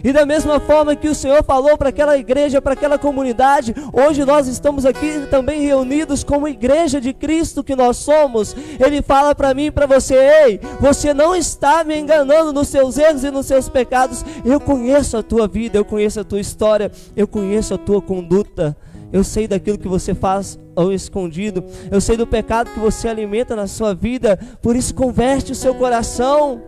E 0.06 0.12
da 0.12 0.24
mesma 0.24 0.60
forma 0.60 0.94
que 0.94 1.08
o 1.08 1.14
Senhor 1.16 1.42
falou 1.42 1.76
para 1.76 1.88
aquela 1.88 2.16
igreja, 2.16 2.62
para 2.62 2.74
aquela 2.74 2.96
comunidade, 2.96 3.74
hoje 3.92 4.24
nós 4.24 4.46
estamos 4.46 4.86
aqui 4.86 5.26
também 5.28 5.62
reunidos 5.62 6.22
como 6.22 6.46
igreja 6.46 7.00
de 7.00 7.12
Cristo 7.12 7.64
que 7.64 7.74
nós 7.74 7.96
somos. 7.96 8.54
Ele 8.78 9.02
fala 9.02 9.34
para 9.34 9.52
mim 9.52 9.64
e 9.64 9.70
para 9.72 9.84
você: 9.84 10.14
ei, 10.14 10.60
você 10.78 11.12
não 11.12 11.34
está 11.34 11.82
me 11.82 11.98
enganando 11.98 12.52
nos 12.52 12.68
seus 12.68 12.96
erros 12.96 13.24
e 13.24 13.32
nos 13.32 13.46
seus 13.46 13.68
pecados. 13.68 14.24
Eu 14.44 14.60
conheço 14.60 15.16
a 15.16 15.24
tua 15.24 15.48
vida, 15.48 15.76
eu 15.76 15.84
conheço 15.84 16.20
a 16.20 16.24
tua 16.24 16.38
história, 16.38 16.92
eu 17.16 17.26
conheço 17.26 17.74
a 17.74 17.78
tua 17.78 18.00
conduta. 18.00 18.76
Eu 19.12 19.24
sei 19.24 19.48
daquilo 19.48 19.76
que 19.76 19.88
você 19.88 20.14
faz 20.14 20.56
ao 20.76 20.92
escondido. 20.92 21.64
Eu 21.90 22.00
sei 22.00 22.16
do 22.16 22.28
pecado 22.28 22.70
que 22.70 22.78
você 22.78 23.08
alimenta 23.08 23.56
na 23.56 23.66
sua 23.66 23.92
vida. 23.92 24.38
Por 24.62 24.76
isso, 24.76 24.94
converte 24.94 25.50
o 25.50 25.56
seu 25.56 25.74
coração. 25.74 26.62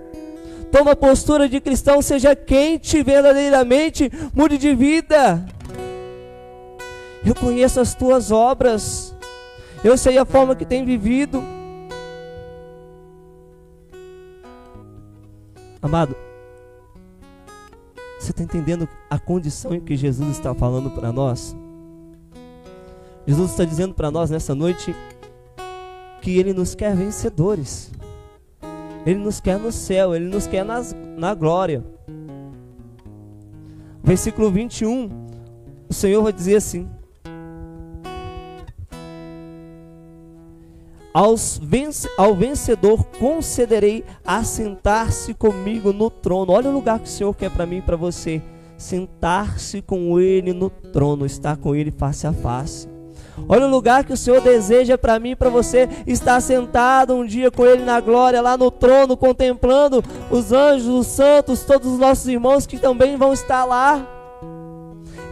Toma 0.70 0.94
postura 0.94 1.48
de 1.48 1.60
cristão, 1.60 2.02
seja 2.02 2.36
quente 2.36 3.02
verdadeiramente, 3.02 4.10
mude 4.34 4.58
de 4.58 4.74
vida. 4.74 5.44
Eu 7.24 7.34
conheço 7.34 7.80
as 7.80 7.94
tuas 7.94 8.30
obras, 8.30 9.14
eu 9.82 9.96
sei 9.96 10.18
a 10.18 10.24
forma 10.24 10.54
que 10.54 10.64
tem 10.64 10.84
vivido. 10.84 11.42
Amado, 15.80 16.14
você 18.18 18.32
está 18.32 18.42
entendendo 18.42 18.88
a 19.08 19.18
condição 19.18 19.74
em 19.74 19.80
que 19.80 19.96
Jesus 19.96 20.30
está 20.30 20.54
falando 20.54 20.90
para 20.90 21.12
nós? 21.12 21.56
Jesus 23.26 23.50
está 23.50 23.64
dizendo 23.64 23.94
para 23.94 24.10
nós 24.10 24.30
nessa 24.30 24.54
noite 24.54 24.94
que 26.20 26.38
Ele 26.38 26.52
nos 26.52 26.74
quer 26.74 26.96
vencedores. 26.96 27.90
Ele 29.08 29.20
nos 29.20 29.40
quer 29.40 29.58
no 29.58 29.72
céu, 29.72 30.14
Ele 30.14 30.26
nos 30.26 30.46
quer 30.46 30.62
nas, 30.62 30.94
na 31.16 31.34
glória. 31.34 31.82
Versículo 34.04 34.50
21, 34.50 35.08
o 35.88 35.94
Senhor 35.94 36.22
vai 36.22 36.30
dizer 36.30 36.56
assim: 36.56 36.86
Aos 41.14 41.58
vence, 41.62 42.06
ao 42.18 42.34
vencedor 42.34 43.02
concederei 43.18 44.04
assentar-se 44.26 45.32
comigo 45.32 45.90
no 45.90 46.10
trono. 46.10 46.52
Olha 46.52 46.68
o 46.68 46.74
lugar 46.74 46.98
que 46.98 47.06
o 47.06 47.10
Senhor 47.10 47.34
quer 47.34 47.50
para 47.50 47.64
mim 47.64 47.78
e 47.78 47.82
para 47.82 47.96
você: 47.96 48.42
sentar-se 48.76 49.80
com 49.80 50.20
Ele 50.20 50.52
no 50.52 50.68
trono, 50.68 51.24
estar 51.24 51.56
com 51.56 51.74
Ele 51.74 51.90
face 51.90 52.26
a 52.26 52.32
face. 52.34 52.97
Olha 53.48 53.66
o 53.66 53.70
lugar 53.70 54.04
que 54.04 54.12
o 54.12 54.16
Senhor 54.16 54.40
deseja 54.40 54.96
para 54.96 55.18
mim 55.18 55.36
para 55.36 55.50
você 55.50 55.88
estar 56.06 56.40
sentado 56.40 57.14
um 57.14 57.26
dia 57.26 57.50
com 57.50 57.66
Ele 57.66 57.82
na 57.82 58.00
glória, 58.00 58.40
lá 58.40 58.56
no 58.56 58.70
trono, 58.70 59.16
contemplando 59.16 60.02
os 60.30 60.52
anjos, 60.52 60.88
os 60.88 61.06
santos, 61.06 61.64
todos 61.64 61.92
os 61.92 61.98
nossos 61.98 62.26
irmãos 62.26 62.66
que 62.66 62.78
também 62.78 63.16
vão 63.16 63.32
estar 63.32 63.64
lá. 63.64 64.06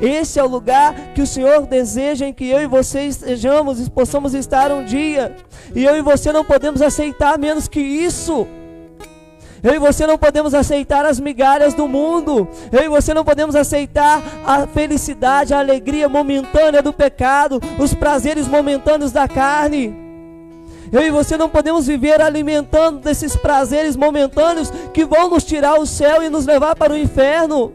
Esse 0.00 0.38
é 0.38 0.44
o 0.44 0.48
lugar 0.48 0.94
que 1.14 1.22
o 1.22 1.26
Senhor 1.26 1.66
deseja 1.66 2.26
em 2.26 2.32
que 2.32 2.46
eu 2.48 2.60
e 2.60 2.66
você 2.66 3.02
estejamos 3.02 3.80
e 3.80 3.90
possamos 3.90 4.34
estar 4.34 4.70
um 4.70 4.84
dia. 4.84 5.34
E 5.74 5.84
eu 5.84 5.96
e 5.96 6.02
você 6.02 6.32
não 6.32 6.44
podemos 6.44 6.82
aceitar 6.82 7.38
menos 7.38 7.66
que 7.66 7.80
isso. 7.80 8.46
Eu 9.66 9.74
e 9.74 9.78
você 9.80 10.06
não 10.06 10.16
podemos 10.16 10.54
aceitar 10.54 11.04
as 11.04 11.18
migalhas 11.18 11.74
do 11.74 11.88
mundo. 11.88 12.46
Eu 12.70 12.84
e 12.84 12.88
você 12.88 13.12
não 13.12 13.24
podemos 13.24 13.56
aceitar 13.56 14.22
a 14.46 14.64
felicidade, 14.64 15.52
a 15.52 15.58
alegria 15.58 16.08
momentânea 16.08 16.80
do 16.80 16.92
pecado, 16.92 17.60
os 17.76 17.92
prazeres 17.92 18.46
momentâneos 18.46 19.10
da 19.10 19.26
carne. 19.26 19.92
Eu 20.92 21.02
e 21.02 21.10
você 21.10 21.36
não 21.36 21.48
podemos 21.48 21.88
viver 21.88 22.22
alimentando 22.22 23.00
desses 23.00 23.34
prazeres 23.34 23.96
momentâneos 23.96 24.70
que 24.94 25.04
vão 25.04 25.28
nos 25.30 25.42
tirar 25.42 25.80
o 25.80 25.84
céu 25.84 26.22
e 26.22 26.30
nos 26.30 26.46
levar 26.46 26.76
para 26.76 26.92
o 26.92 26.96
inferno. 26.96 27.72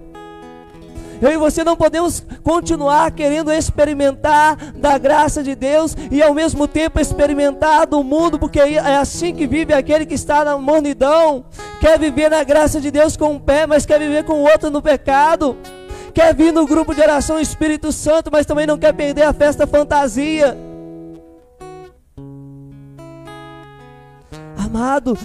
Eu 1.21 1.31
e 1.31 1.37
você 1.37 1.63
não 1.63 1.77
podemos 1.77 2.23
continuar 2.41 3.11
querendo 3.11 3.53
experimentar 3.53 4.55
da 4.73 4.97
graça 4.97 5.43
de 5.43 5.53
Deus 5.53 5.95
e 6.09 6.21
ao 6.23 6.33
mesmo 6.33 6.67
tempo 6.67 6.99
experimentar 6.99 7.85
do 7.85 8.03
mundo, 8.03 8.39
porque 8.39 8.59
é 8.59 8.97
assim 8.97 9.31
que 9.31 9.45
vive 9.45 9.71
aquele 9.71 10.07
que 10.07 10.15
está 10.15 10.43
na 10.43 10.57
mornidão. 10.57 11.45
Quer 11.79 11.99
viver 11.99 12.31
na 12.31 12.43
graça 12.43 12.81
de 12.81 12.89
Deus 12.89 13.15
com 13.15 13.33
um 13.33 13.39
pé, 13.39 13.67
mas 13.67 13.85
quer 13.85 13.99
viver 13.99 14.25
com 14.25 14.33
o 14.33 14.49
outro 14.49 14.71
no 14.71 14.81
pecado. 14.81 15.55
Quer 16.11 16.33
vir 16.33 16.51
no 16.51 16.65
grupo 16.65 16.95
de 16.95 17.01
oração 17.01 17.39
Espírito 17.39 17.91
Santo, 17.91 18.31
mas 18.31 18.47
também 18.47 18.65
não 18.65 18.79
quer 18.79 18.91
perder 18.91 19.21
a 19.21 19.33
festa 19.33 19.67
fantasia. 19.67 20.57
Amado, 24.57 25.15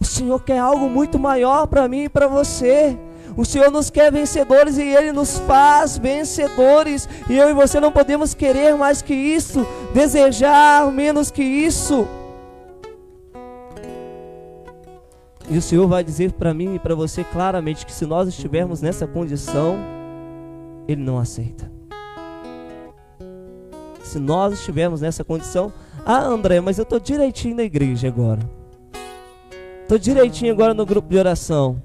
o 0.00 0.04
Senhor 0.04 0.42
quer 0.42 0.58
algo 0.58 0.88
muito 0.88 1.18
maior 1.18 1.66
para 1.66 1.86
mim 1.86 2.04
e 2.04 2.08
para 2.08 2.26
você. 2.28 2.98
O 3.36 3.44
Senhor 3.44 3.70
nos 3.70 3.90
quer 3.90 4.12
vencedores 4.12 4.78
e 4.78 4.82
Ele 4.82 5.12
nos 5.12 5.38
faz 5.40 5.98
vencedores. 5.98 7.08
E 7.28 7.36
eu 7.36 7.50
e 7.50 7.52
você 7.52 7.80
não 7.80 7.90
podemos 7.90 8.32
querer 8.32 8.76
mais 8.76 9.02
que 9.02 9.14
isso, 9.14 9.66
desejar 9.92 10.90
menos 10.92 11.30
que 11.30 11.42
isso. 11.42 12.06
E 15.48 15.58
o 15.58 15.62
Senhor 15.62 15.86
vai 15.86 16.02
dizer 16.02 16.32
para 16.32 16.54
mim 16.54 16.76
e 16.76 16.78
para 16.78 16.94
você 16.94 17.22
claramente 17.22 17.84
que 17.84 17.92
se 17.92 18.06
nós 18.06 18.28
estivermos 18.28 18.80
nessa 18.80 19.06
condição, 19.06 19.76
Ele 20.88 21.02
não 21.02 21.18
aceita. 21.18 21.70
Se 24.02 24.18
nós 24.18 24.54
estivermos 24.54 25.00
nessa 25.00 25.24
condição, 25.24 25.72
ah, 26.06 26.22
André, 26.22 26.60
mas 26.60 26.78
eu 26.78 26.84
estou 26.84 27.00
direitinho 27.00 27.56
na 27.56 27.64
igreja 27.64 28.06
agora. 28.08 28.40
Estou 29.82 29.98
direitinho 29.98 30.52
agora 30.52 30.72
no 30.72 30.86
grupo 30.86 31.08
de 31.08 31.18
oração. 31.18 31.82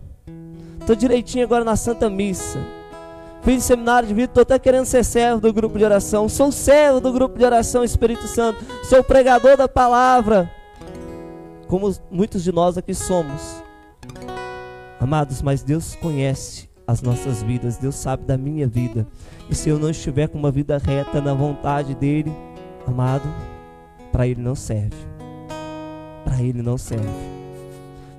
Estou 0.90 0.98
direitinho 0.98 1.44
agora 1.44 1.64
na 1.64 1.76
Santa 1.76 2.10
Missa. 2.10 2.58
Fiz 3.44 3.64
seminário 3.64 4.08
de 4.08 4.14
vida, 4.16 4.32
estou 4.32 4.42
até 4.42 4.58
querendo 4.58 4.86
ser 4.86 5.06
servo 5.06 5.40
do 5.40 5.54
grupo 5.54 5.78
de 5.78 5.86
oração. 5.86 6.28
Sou 6.28 6.52
servo 6.52 7.00
do 7.00 7.14
grupo 7.14 7.38
de 7.38 7.46
oração 7.46 7.84
Espírito 7.84 8.26
Santo. 8.26 8.66
Sou 8.86 9.04
pregador 9.04 9.56
da 9.56 9.68
palavra. 9.68 10.50
Como 11.68 11.96
muitos 12.10 12.44
de 12.44 12.52
nós 12.52 12.76
aqui 12.76 12.96
somos. 12.96 13.62
Amados, 15.00 15.44
mas 15.44 15.62
Deus 15.62 15.94
conhece 15.94 16.68
as 16.88 17.04
nossas 17.04 17.44
vidas. 17.44 17.78
Deus 17.78 17.94
sabe 17.94 18.24
da 18.24 18.36
minha 18.36 18.68
vida. 18.68 19.06
E 19.48 19.54
se 19.54 19.70
eu 19.70 19.78
não 19.78 19.92
estiver 19.92 20.28
com 20.28 20.40
uma 20.40 20.50
vida 20.50 20.80
reta 20.80 21.22
na 21.22 21.36
vontade 21.36 21.94
dEle, 21.94 22.36
amado, 22.88 23.32
para 24.12 24.26
Ele 24.26 24.42
não 24.42 24.56
serve. 24.56 24.98
Para 26.26 26.42
Ele 26.42 26.64
não 26.64 26.80
serve. 26.80 27.06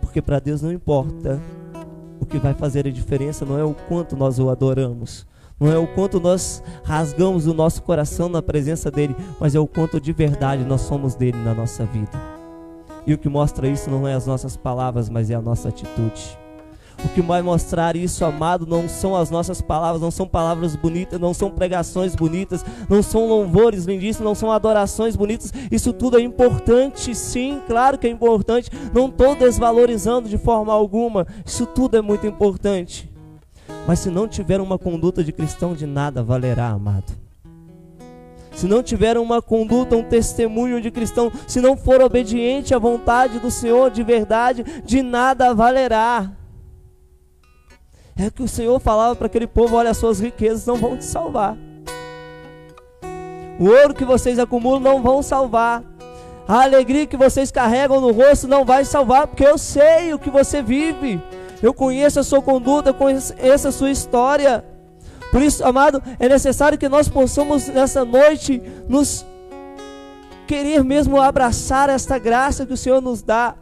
Porque 0.01 0.23
para 0.23 0.39
Deus 0.39 0.63
não 0.63 0.71
importa 0.71 1.41
o 2.21 2.27
que 2.27 2.39
vai 2.39 2.55
fazer 2.55 2.87
a 2.87 2.91
diferença 2.91 3.45
não 3.45 3.59
é 3.59 3.65
o 3.65 3.75
quanto 3.75 4.17
nós 4.17 4.39
o 4.39 4.51
adoramos, 4.51 5.27
não 5.59 5.73
é 5.73 5.79
o 5.79 5.87
quanto 5.87 6.21
nós 6.21 6.63
rasgamos 6.85 7.47
o 7.47 7.55
nosso 7.55 7.83
coração 7.83 8.29
na 8.29 8.41
presença 8.41 8.91
dele, 8.91 9.17
mas 9.41 9.55
é 9.55 9.59
o 9.59 9.67
quanto 9.67 10.01
de 10.01 10.13
verdade 10.13 10.65
nós 10.65 10.83
somos 10.83 11.15
dele 11.15 11.39
na 11.39 11.55
nossa 11.55 11.85
vida. 11.85 12.19
E 13.07 13.15
o 13.15 13.19
que 13.19 13.29
mostra 13.29 13.67
isso 13.67 13.91
não 13.91 14.07
é 14.07 14.15
as 14.15 14.27
nossas 14.27 14.57
palavras, 14.57 15.09
mas 15.09 15.31
é 15.31 15.35
a 15.35 15.41
nossa 15.41 15.69
atitude. 15.69 16.40
O 17.05 17.09
que 17.09 17.23
vai 17.23 17.41
mostrar 17.41 17.97
isso, 17.97 18.25
amado, 18.25 18.67
não 18.67 18.89
são 18.89 19.17
as 19.17 19.31
nossas 19.31 19.61
palavras, 19.61 20.03
não 20.03 20.11
são 20.11 20.29
palavras 20.29 20.77
bonitas, 20.77 21.19
não 21.19 21.33
são 21.33 21.51
pregações 21.51 22.15
bonitas, 22.15 22.65
não 22.89 23.03
são 23.03 23.27
louvores 23.27 23.85
lindíssimos, 23.85 24.25
não 24.25 24.35
são 24.35 24.53
adorações 24.53 25.17
bonitas. 25.17 25.53
Isso 25.71 25.93
tudo 25.93 26.19
é 26.19 26.23
importante, 26.23 27.15
sim, 27.15 27.61
claro 27.67 27.97
que 27.97 28.07
é 28.07 28.11
importante. 28.11 28.71
Não 28.93 29.09
estou 29.09 29.35
desvalorizando 29.35 30.29
de 30.29 30.37
forma 30.37 30.73
alguma. 30.73 31.27
Isso 31.45 31.67
tudo 31.67 31.97
é 31.97 32.03
muito 32.03 32.27
importante. 32.27 33.11
Mas 33.87 34.01
se 34.01 34.11
não 34.11 34.29
tiver 34.29 34.61
uma 34.61 34.79
conduta 34.79 35.25
de 35.25 35.33
cristão, 35.33 35.75
de 35.75 35.87
nada 35.87 36.23
valerá, 36.23 36.69
amado. 36.69 37.13
Se 38.53 38.67
não 38.67 38.83
tiver 38.83 39.17
uma 39.17 39.41
conduta, 39.41 39.97
um 39.97 40.03
testemunho 40.03 40.83
de 40.83 40.91
cristão, 40.91 41.33
se 41.47 41.63
não 41.63 41.77
for 41.79 42.03
obediente 42.03 42.75
à 42.75 42.79
vontade 42.79 43.39
do 43.39 43.51
Senhor 43.51 43.91
de 43.91 44.03
verdade, 44.03 44.65
de 44.85 45.03
nada 45.03 45.55
valerá. 45.55 46.31
É 48.17 48.31
que 48.31 48.43
o 48.43 48.49
Senhor 48.49 48.79
falava 48.81 49.17
para 49.17 49.27
aquele 49.27 49.47
povo: 49.47 49.77
olha, 49.77 49.91
as 49.91 49.97
suas 49.97 50.21
riquezas 50.21 50.67
não 50.67 50.77
vão 50.77 50.97
te 50.97 51.05
salvar. 51.05 51.57
O 53.59 53.67
ouro 53.67 53.95
que 53.95 54.05
vocês 54.05 54.39
acumulam 54.39 54.81
não 54.81 55.03
vão 55.03 55.23
salvar. 55.23 55.83
A 56.49 56.63
alegria 56.63 57.07
que 57.07 57.17
vocês 57.17 57.51
carregam 57.51 58.01
no 58.01 58.11
rosto 58.11 58.49
não 58.49 58.65
vai 58.65 58.85
salvar, 58.85 59.27
porque 59.27 59.45
eu 59.45 59.57
sei 59.57 60.13
o 60.13 60.19
que 60.19 60.31
você 60.31 60.63
vive. 60.63 61.23
Eu 61.63 61.75
conheço 61.75 62.19
a 62.19 62.25
sua 62.25 62.41
conduta, 62.41 62.93
conheço 62.93 63.69
a 63.69 63.73
sua 63.73 63.91
história. 63.91 64.65
Por 65.31 65.43
isso, 65.43 65.65
amado, 65.65 66.03
é 66.19 66.29
necessário 66.29 66.79
que 66.79 66.89
nós 66.89 67.09
possamos 67.09 67.69
nessa 67.69 68.05
noite 68.05 68.61
nos 68.89 69.25
querer 70.47 70.83
mesmo 70.83 71.21
abraçar 71.21 71.89
esta 71.89 72.19
graça 72.19 72.67
que 72.67 72.73
o 72.73 72.77
Senhor 72.77 73.01
nos 73.01 73.23
dá 73.23 73.55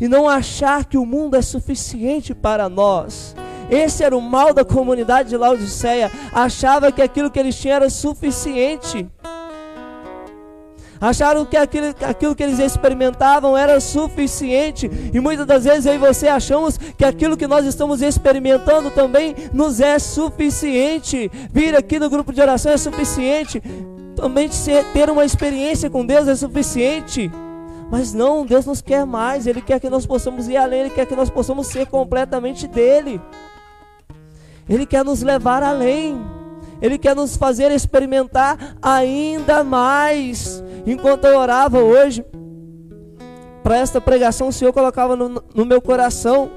e 0.00 0.08
não 0.08 0.26
achar 0.26 0.86
que 0.86 0.96
o 0.96 1.04
mundo 1.04 1.36
é 1.36 1.42
suficiente 1.42 2.34
para 2.34 2.68
nós. 2.68 3.34
Esse 3.70 4.02
era 4.02 4.16
o 4.16 4.20
mal 4.20 4.52
da 4.52 4.64
comunidade 4.64 5.28
de 5.28 5.36
Laodiceia. 5.36 6.10
Achava 6.32 6.90
que 6.90 7.00
aquilo 7.00 7.30
que 7.30 7.38
eles 7.38 7.54
tinham 7.56 7.76
era 7.76 7.88
suficiente. 7.88 9.08
acharam 11.00 11.46
que 11.46 11.56
aquilo, 11.56 11.94
aquilo 12.06 12.34
que 12.34 12.42
eles 12.42 12.58
experimentavam 12.58 13.56
era 13.56 13.80
suficiente, 13.80 14.90
e 15.14 15.18
muitas 15.18 15.46
das 15.46 15.64
vezes 15.64 15.86
eu 15.86 15.94
e 15.94 15.98
você 15.98 16.28
achamos 16.28 16.76
que 16.76 17.04
aquilo 17.04 17.38
que 17.38 17.46
nós 17.46 17.64
estamos 17.64 18.02
experimentando 18.02 18.90
também 18.90 19.34
nos 19.52 19.80
é 19.80 19.98
suficiente. 19.98 21.30
Vir 21.50 21.74
aqui 21.74 21.98
no 21.98 22.10
grupo 22.10 22.32
de 22.34 22.42
oração 22.42 22.72
é 22.72 22.76
suficiente, 22.76 23.62
também 24.14 24.50
ter 24.92 25.08
uma 25.08 25.24
experiência 25.24 25.88
com 25.88 26.04
Deus 26.04 26.28
é 26.28 26.34
suficiente. 26.34 27.30
Mas 27.90 28.12
não, 28.12 28.46
Deus 28.46 28.66
nos 28.66 28.80
quer 28.80 29.04
mais, 29.04 29.46
Ele 29.46 29.60
quer 29.60 29.80
que 29.80 29.90
nós 29.90 30.06
possamos 30.06 30.48
ir 30.48 30.56
além, 30.56 30.80
Ele 30.80 30.90
quer 30.90 31.06
que 31.06 31.16
nós 31.16 31.30
possamos 31.30 31.66
ser 31.66 31.86
completamente 31.86 32.68
dele. 32.68 33.20
Ele 34.70 34.86
quer 34.86 35.04
nos 35.04 35.20
levar 35.20 35.62
além. 35.62 36.18
Ele 36.80 36.96
quer 36.96 37.14
nos 37.14 37.36
fazer 37.36 37.72
experimentar 37.72 38.76
ainda 38.80 39.64
mais. 39.64 40.62
Enquanto 40.86 41.26
eu 41.26 41.36
orava 41.36 41.80
hoje, 41.80 42.24
para 43.62 43.76
esta 43.76 44.00
pregação, 44.00 44.48
o 44.48 44.52
Senhor 44.52 44.72
colocava 44.72 45.16
no, 45.16 45.42
no 45.54 45.66
meu 45.66 45.82
coração 45.82 46.50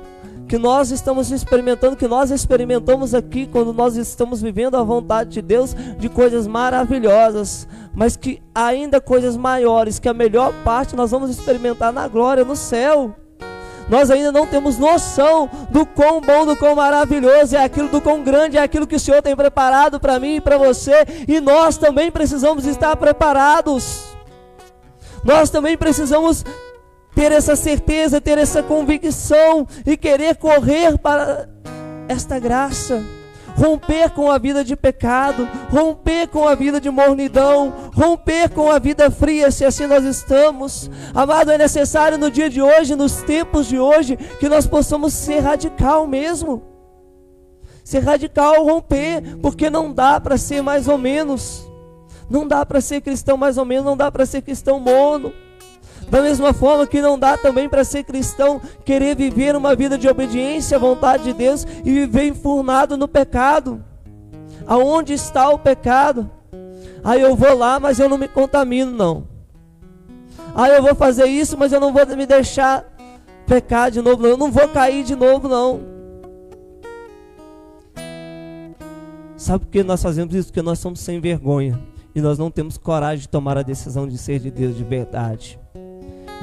que 0.48 0.58
nós 0.58 0.92
estamos 0.92 1.32
experimentando, 1.32 1.96
que 1.96 2.08
nós 2.08 2.30
experimentamos 2.30 3.14
aqui 3.14 3.48
quando 3.48 3.74
nós 3.74 3.96
estamos 3.96 4.42
vivendo 4.42 4.76
a 4.76 4.84
vontade 4.84 5.32
de 5.32 5.42
Deus 5.42 5.76
de 5.98 6.10
coisas 6.10 6.46
maravilhosas, 6.46 7.68
mas 7.94 8.16
que 8.16 8.42
ainda 8.54 9.02
coisas 9.02 9.36
maiores, 9.36 10.00
que 10.00 10.08
a 10.08 10.14
melhor 10.14 10.54
parte 10.64 10.96
nós 10.96 11.12
vamos 11.12 11.30
experimentar 11.30 11.92
na 11.92 12.08
glória, 12.08 12.46
no 12.46 12.56
céu. 12.56 13.16
Nós 13.90 14.10
ainda 14.10 14.32
não 14.32 14.48
temos 14.48 14.78
noção 14.78 15.50
do 15.70 15.86
quão 15.86 16.22
bom, 16.22 16.46
do 16.46 16.56
quão 16.56 16.76
maravilhoso 16.76 17.56
é 17.56 17.64
aquilo, 17.64 17.90
do 17.90 18.02
quão 18.02 18.24
grande 18.24 18.58
é 18.58 18.62
aquilo 18.62 18.88
que 18.88 18.96
o 18.96 19.00
Senhor 19.00 19.22
tem 19.22 19.36
preparado 19.36 20.00
para 20.00 20.20
mim 20.20 20.38
e 20.38 20.42
para 20.42 20.58
você, 20.58 21.06
e 21.28 21.40
nós 21.40 21.78
também 21.78 22.12
precisamos 22.12 22.66
estar 22.66 22.96
preparados. 22.96 24.04
Nós 25.24 25.50
também 25.50 25.78
precisamos 25.78 26.44
ter 27.16 27.32
essa 27.32 27.56
certeza, 27.56 28.20
ter 28.20 28.38
essa 28.38 28.64
convicção 28.64 29.68
e 29.86 29.96
querer 29.96 30.36
correr 30.36 30.98
para 30.98 31.48
esta 32.08 32.40
graça. 32.40 33.02
Romper 33.56 34.10
com 34.12 34.32
a 34.32 34.38
vida 34.38 34.64
de 34.64 34.76
pecado, 34.76 35.48
romper 35.70 36.28
com 36.28 36.48
a 36.48 36.56
vida 36.56 36.82
de 36.82 36.90
mornidão, 36.90 37.74
romper 37.94 38.50
com 38.50 38.72
a 38.72 38.80
vida 38.80 39.12
fria, 39.12 39.52
se 39.52 39.64
assim 39.64 39.86
nós 39.86 40.04
estamos. 40.04 40.90
Amado, 41.14 41.52
é 41.52 41.58
necessário 41.58 42.18
no 42.18 42.32
dia 42.32 42.50
de 42.50 42.62
hoje, 42.62 42.96
nos 42.96 43.22
tempos 43.22 43.68
de 43.68 43.78
hoje, 43.78 44.18
que 44.40 44.50
nós 44.50 44.66
possamos 44.66 45.14
ser 45.14 45.40
radical 45.40 46.08
mesmo. 46.08 46.64
Ser 47.84 48.00
radical, 48.00 48.66
romper, 48.66 49.38
porque 49.42 49.70
não 49.70 49.94
dá 49.94 50.20
para 50.20 50.38
ser 50.38 50.62
mais 50.62 50.88
ou 50.88 50.98
menos. 50.98 51.68
Não 52.30 52.48
dá 52.48 52.66
para 52.66 52.82
ser 52.82 53.02
cristão 53.02 53.38
mais 53.38 53.58
ou 53.58 53.66
menos, 53.66 53.86
não 53.86 53.98
dá 53.98 54.12
para 54.12 54.26
ser 54.26 54.42
cristão 54.42 54.80
mono. 54.80 55.34
Da 56.14 56.22
mesma 56.22 56.54
forma 56.54 56.86
que 56.86 57.02
não 57.02 57.18
dá 57.18 57.36
também 57.36 57.68
para 57.68 57.84
ser 57.84 58.04
cristão 58.04 58.62
querer 58.86 59.16
viver 59.16 59.56
uma 59.56 59.76
vida 59.76 59.98
de 59.98 60.08
obediência 60.08 60.78
à 60.78 60.80
vontade 60.80 61.24
de 61.24 61.34
Deus 61.34 61.66
e 61.84 61.92
viver 61.92 62.28
enfurnado 62.28 62.96
no 62.96 63.08
pecado. 63.08 63.84
Aonde 64.68 65.14
está 65.14 65.50
o 65.50 65.58
pecado? 65.58 66.30
Aí 67.04 67.20
eu 67.20 67.36
vou 67.36 67.58
lá, 67.58 67.80
mas 67.80 67.98
eu 67.98 68.08
não 68.08 68.20
me 68.20 68.28
contamino, 68.28 68.92
não. 68.92 69.28
Aí 70.54 70.76
eu 70.76 70.84
vou 70.84 70.94
fazer 70.94 71.26
isso, 71.26 71.58
mas 71.58 71.74
eu 71.74 71.80
não 71.80 71.92
vou 71.92 72.06
me 72.06 72.28
deixar 72.28 72.86
pecar 73.48 73.90
de 73.90 74.00
novo, 74.00 74.22
não. 74.22 74.30
Eu 74.30 74.38
não 74.38 74.52
vou 74.52 74.70
cair 74.70 75.04
de 75.04 75.16
novo, 75.16 75.48
não. 75.48 75.82
Sabe 79.36 79.66
por 79.66 79.72
que 79.72 79.82
nós 79.82 80.04
fazemos 80.04 80.36
isso? 80.36 80.50
Porque 80.50 80.62
nós 80.62 80.78
somos 80.78 81.00
sem 81.00 81.20
vergonha. 81.20 81.82
E 82.14 82.22
nós 82.22 82.38
não 82.38 82.52
temos 82.52 82.78
coragem 82.78 83.22
de 83.22 83.30
tomar 83.30 83.58
a 83.58 83.64
decisão 83.64 84.08
de 84.08 84.16
ser 84.20 84.38
de 84.38 84.52
Deus 84.52 84.78
de 84.78 84.84
verdade. 84.84 85.63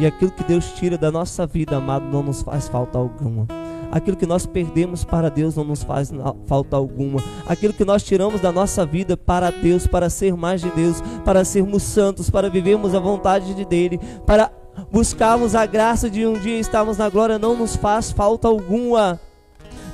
E 0.00 0.06
aquilo 0.06 0.30
que 0.30 0.42
Deus 0.42 0.72
tira 0.72 0.96
da 0.96 1.10
nossa 1.10 1.46
vida, 1.46 1.76
amado, 1.76 2.06
não 2.06 2.22
nos 2.22 2.40
faz 2.40 2.66
falta 2.66 2.96
alguma. 2.96 3.46
Aquilo 3.92 4.16
que 4.16 4.24
nós 4.24 4.46
perdemos 4.46 5.04
para 5.04 5.28
Deus 5.28 5.56
não 5.56 5.64
nos 5.64 5.82
faz 5.82 6.10
falta 6.46 6.74
alguma. 6.74 7.22
Aquilo 7.46 7.74
que 7.74 7.84
nós 7.84 8.02
tiramos 8.02 8.40
da 8.40 8.50
nossa 8.50 8.86
vida 8.86 9.14
para 9.14 9.50
Deus, 9.50 9.86
para 9.86 10.08
ser 10.08 10.34
mais 10.34 10.62
de 10.62 10.70
Deus, 10.70 11.02
para 11.22 11.44
sermos 11.44 11.82
santos, 11.82 12.30
para 12.30 12.48
vivermos 12.48 12.94
a 12.94 12.98
vontade 12.98 13.52
de 13.52 13.66
dele, 13.66 14.00
para 14.24 14.50
buscarmos 14.90 15.54
a 15.54 15.66
graça 15.66 16.08
de 16.08 16.26
um 16.26 16.32
dia 16.32 16.58
estarmos 16.58 16.96
na 16.96 17.10
glória, 17.10 17.38
não 17.38 17.54
nos 17.54 17.76
faz 17.76 18.10
falta 18.10 18.48
alguma. 18.48 19.20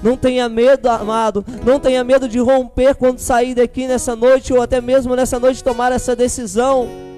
Não 0.01 0.16
tenha 0.16 0.49
medo, 0.49 0.88
amado. 0.88 1.45
Não 1.64 1.81
tenha 1.81 2.05
medo 2.05 2.29
de 2.29 2.38
romper 2.38 2.95
quando 2.95 3.19
sair 3.19 3.57
daqui 3.57 3.88
nessa 3.88 4.14
noite, 4.14 4.53
ou 4.53 4.62
até 4.62 4.81
mesmo 4.81 5.16
nessa 5.16 5.40
noite 5.40 5.64
tomar 5.64 5.90
essa 5.90 6.14
decisão 6.14 7.15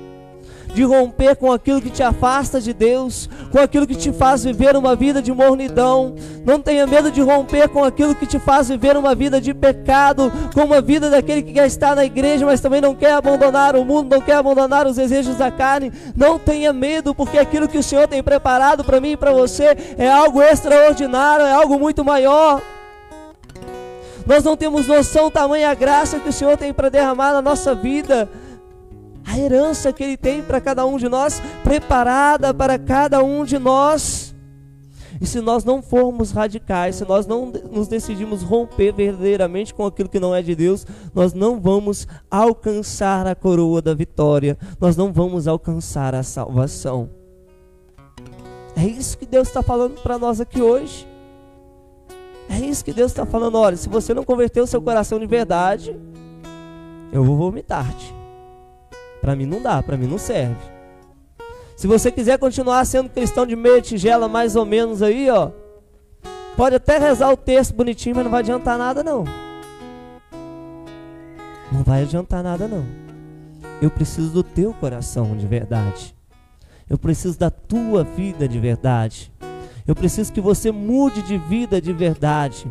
de 0.75 0.85
romper 0.85 1.35
com 1.37 1.51
aquilo 1.51 1.81
que 1.81 1.91
te 1.91 2.03
afasta 2.03 2.61
de 2.61 2.73
Deus, 2.73 3.29
com 3.51 3.59
aquilo 3.59 3.87
que 3.87 3.95
te 3.95 4.13
faz 4.13 4.45
viver 4.45 4.77
uma 4.77 4.95
vida 4.95 5.21
de 5.21 5.33
mornidão. 5.33 6.15
Não 6.45 6.61
tenha 6.61 6.87
medo 6.87 7.11
de 7.11 7.21
romper 7.21 7.69
com 7.69 7.83
aquilo 7.83 8.15
que 8.15 8.27
te 8.27 8.39
faz 8.39 8.69
viver 8.69 8.97
uma 8.97 9.15
vida 9.15 9.41
de 9.41 9.53
pecado, 9.53 10.33
com 10.55 10.63
uma 10.63 10.81
vida 10.81 11.11
daquele 11.11 11.43
que 11.43 11.53
quer 11.53 11.67
estar 11.67 11.97
na 11.97 12.05
igreja, 12.05 12.47
mas 12.47 12.61
também 12.61 12.81
não 12.81 12.95
quer 12.95 13.13
abandonar 13.13 13.77
o 13.77 13.85
mundo, 13.85 14.15
não 14.15 14.21
quer 14.21 14.37
abandonar 14.37 14.87
os 14.87 14.97
desejos 14.97 15.37
da 15.37 15.51
carne. 15.51 15.93
Não 16.17 16.39
tenha 16.39 16.73
medo, 16.73 17.15
porque 17.15 17.39
aquilo 17.39 17.69
que 17.69 17.79
o 17.79 17.83
Senhor 17.83 18.07
tem 18.07 18.23
preparado 18.23 18.85
para 18.85 19.01
mim 19.01 19.13
e 19.13 19.17
para 19.17 19.33
você 19.33 19.77
é 19.97 20.09
algo 20.09 20.43
extraordinário, 20.43 21.47
é 21.47 21.53
algo 21.53 21.79
muito 21.79 22.05
maior. 22.05 22.63
Nós 24.27 24.45
não 24.45 24.57
temos 24.57 24.87
noção 24.87 25.31
tamanha 25.31 25.73
graça 25.75 26.21
que 26.21 26.29
o 26.29 26.33
Senhor 26.33 26.57
tem 26.59 26.71
para 26.73 26.91
derramar 26.91 27.33
na 27.33 27.41
nossa 27.41 27.75
vida 27.75 28.29
a 29.29 29.39
herança 29.39 29.93
que 29.93 30.03
Ele 30.03 30.17
tem 30.17 30.43
para 30.43 30.61
cada 30.61 30.87
um 30.87 30.97
de 30.97 31.09
nós, 31.09 31.43
preparada 31.63 32.55
para 32.55 32.79
cada 32.79 33.23
um 33.23 33.45
de 33.45 33.59
nós. 33.59 34.35
E 35.21 35.27
se 35.27 35.41
nós 35.41 35.65
não 35.65 35.83
formos 35.83 36.31
radicais, 36.31 36.97
se 36.97 37.05
nós 37.05 37.27
não 37.27 37.53
nos 37.71 37.89
decidimos 37.89 38.43
romper 38.43 38.93
verdadeiramente 38.93 39.75
com 39.75 39.85
aquilo 39.85 40.09
que 40.09 40.21
não 40.21 40.35
é 40.35 40.41
de 40.41 40.55
Deus, 40.55 40.87
nós 41.15 41.35
não 41.35 41.61
vamos 41.61 42.07
alcançar 42.31 43.27
a 43.27 43.35
coroa 43.35 43.83
da 43.83 43.95
vitória, 43.95 44.57
nós 44.81 44.97
não 44.97 45.13
vamos 45.13 45.47
alcançar 45.47 46.15
a 46.15 46.23
salvação. 46.23 47.11
É 48.77 48.85
isso 48.87 49.19
que 49.19 49.27
Deus 49.27 49.49
está 49.49 49.63
falando 49.63 50.01
para 50.01 50.19
nós 50.19 50.41
aqui 50.41 50.63
hoje. 50.63 51.07
É 52.49 52.59
isso 52.61 52.85
que 52.85 52.93
Deus 52.93 53.11
está 53.11 53.27
falando. 53.27 53.57
Olha, 53.57 53.77
se 53.77 53.89
você 53.89 54.15
não 54.15 54.25
converteu 54.25 54.65
o 54.65 54.67
seu 54.67 54.81
coração 54.81 55.19
de 55.19 55.27
verdade, 55.27 55.99
eu 57.13 57.25
vou 57.25 57.37
vomitar-te. 57.37 58.18
Para 59.29 59.37
mim 59.37 59.45
não 59.45 59.61
dá, 59.61 59.83
para 59.83 59.95
mim 59.95 60.07
não 60.07 60.17
serve. 60.17 60.57
Se 61.77 61.87
você 61.87 62.11
quiser 62.11 62.39
continuar 62.39 62.83
sendo 62.87 63.11
cristão 63.11 63.45
de 63.45 63.55
meia 63.55 63.79
tigela, 63.83 64.27
mais 64.27 64.57
ou 64.57 64.65
menos 64.65 65.03
aí, 65.03 65.29
ó, 65.29 65.51
pode 66.57 66.77
até 66.77 66.97
rezar 66.97 67.31
o 67.31 67.37
texto 67.37 67.75
bonitinho, 67.75 68.17
mas 68.17 68.25
não 68.25 68.31
vai 68.31 68.41
adiantar 68.41 68.79
nada 68.79 69.05
não. 69.05 69.25
Não 71.71 71.83
vai 71.85 72.05
adiantar 72.05 72.43
nada 72.43 72.67
não. 72.67 72.87
Eu 73.83 73.91
preciso 73.91 74.31
do 74.31 74.43
teu 74.43 74.73
coração 74.73 75.37
de 75.37 75.47
verdade. 75.47 76.17
Eu 76.89 76.97
preciso 76.97 77.39
da 77.39 77.51
tua 77.51 78.05
vida 78.05 78.49
de 78.49 78.59
verdade. 78.59 79.31
Eu 79.87 79.95
preciso 79.95 80.33
que 80.33 80.41
você 80.41 80.73
mude 80.73 81.21
de 81.21 81.37
vida 81.37 81.83
de 81.83 81.93
verdade. 81.93 82.67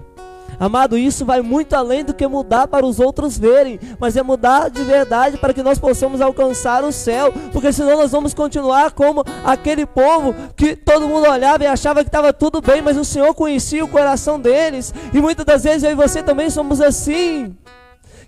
Amado, 0.59 0.97
isso 0.97 1.23
vai 1.23 1.41
muito 1.41 1.75
além 1.75 2.03
do 2.03 2.13
que 2.13 2.25
mudar 2.27 2.67
para 2.67 2.85
os 2.85 2.99
outros 2.99 3.37
verem, 3.37 3.79
mas 3.99 4.17
é 4.17 4.23
mudar 4.23 4.69
de 4.69 4.83
verdade 4.83 5.37
para 5.37 5.53
que 5.53 5.61
nós 5.61 5.77
possamos 5.77 6.19
alcançar 6.19 6.83
o 6.83 6.91
céu, 6.91 7.31
porque 7.53 7.71
senão 7.71 7.97
nós 7.97 8.11
vamos 8.11 8.33
continuar 8.33 8.91
como 8.91 9.23
aquele 9.45 9.85
povo 9.85 10.33
que 10.55 10.75
todo 10.75 11.07
mundo 11.07 11.29
olhava 11.29 11.63
e 11.63 11.67
achava 11.67 12.03
que 12.03 12.09
estava 12.09 12.33
tudo 12.33 12.59
bem, 12.59 12.81
mas 12.81 12.97
o 12.97 13.05
Senhor 13.05 13.33
conhecia 13.35 13.85
o 13.85 13.87
coração 13.87 14.39
deles, 14.39 14.93
e 15.13 15.21
muitas 15.21 15.45
das 15.45 15.63
vezes 15.63 15.83
eu 15.83 15.91
e 15.91 15.95
você 15.95 16.23
também 16.23 16.49
somos 16.49 16.81
assim. 16.81 17.55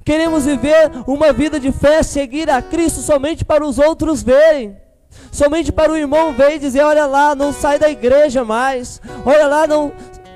Queremos 0.05 0.45
viver 0.45 0.91
uma 1.07 1.33
vida 1.33 1.59
de 1.59 1.71
fé, 1.71 2.03
seguir 2.03 2.49
a 2.49 2.61
Cristo 2.61 2.99
somente 3.01 3.43
para 3.43 3.65
os 3.65 3.77
outros 3.77 4.23
verem. 4.23 4.77
Somente 5.31 5.71
para 5.71 5.91
o 5.91 5.97
irmão 5.97 6.33
ver 6.33 6.55
e 6.55 6.59
dizer: 6.59 6.81
olha 6.81 7.05
lá, 7.05 7.35
não 7.35 7.53
sai 7.53 7.77
da 7.77 7.89
igreja 7.89 8.43
mais. 8.43 9.01
Olha 9.25 9.47
lá, 9.47 9.67
não 9.67 9.91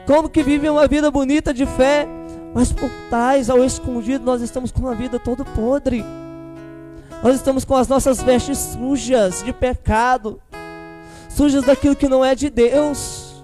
como 0.06 0.30
que 0.30 0.44
vivem 0.44 0.70
uma 0.70 0.88
vida 0.88 1.10
bonita 1.10 1.54
de 1.54 1.66
fé, 1.66 2.08
mas 2.54 2.72
por 2.72 2.89
trás, 3.10 3.50
ao 3.50 3.63
escondido, 3.63 4.26
nós 4.26 4.42
estamos 4.42 4.72
com 4.72 4.82
uma 4.82 4.96
vida 4.96 5.20
toda 5.20 5.44
podre. 5.44 6.06
Nós 7.24 7.36
estamos 7.36 7.63
com 7.63 7.76
as 7.76 7.88
nossas 7.88 8.22
vestes 8.22 8.58
sujas 8.58 9.42
de 9.44 9.54
pecado, 9.54 10.42
sujas 11.30 11.63
daquilo 11.63 11.96
que 11.96 12.10
não 12.10 12.24
é 12.24 12.36
de 12.36 12.50
Deus. 12.50 13.44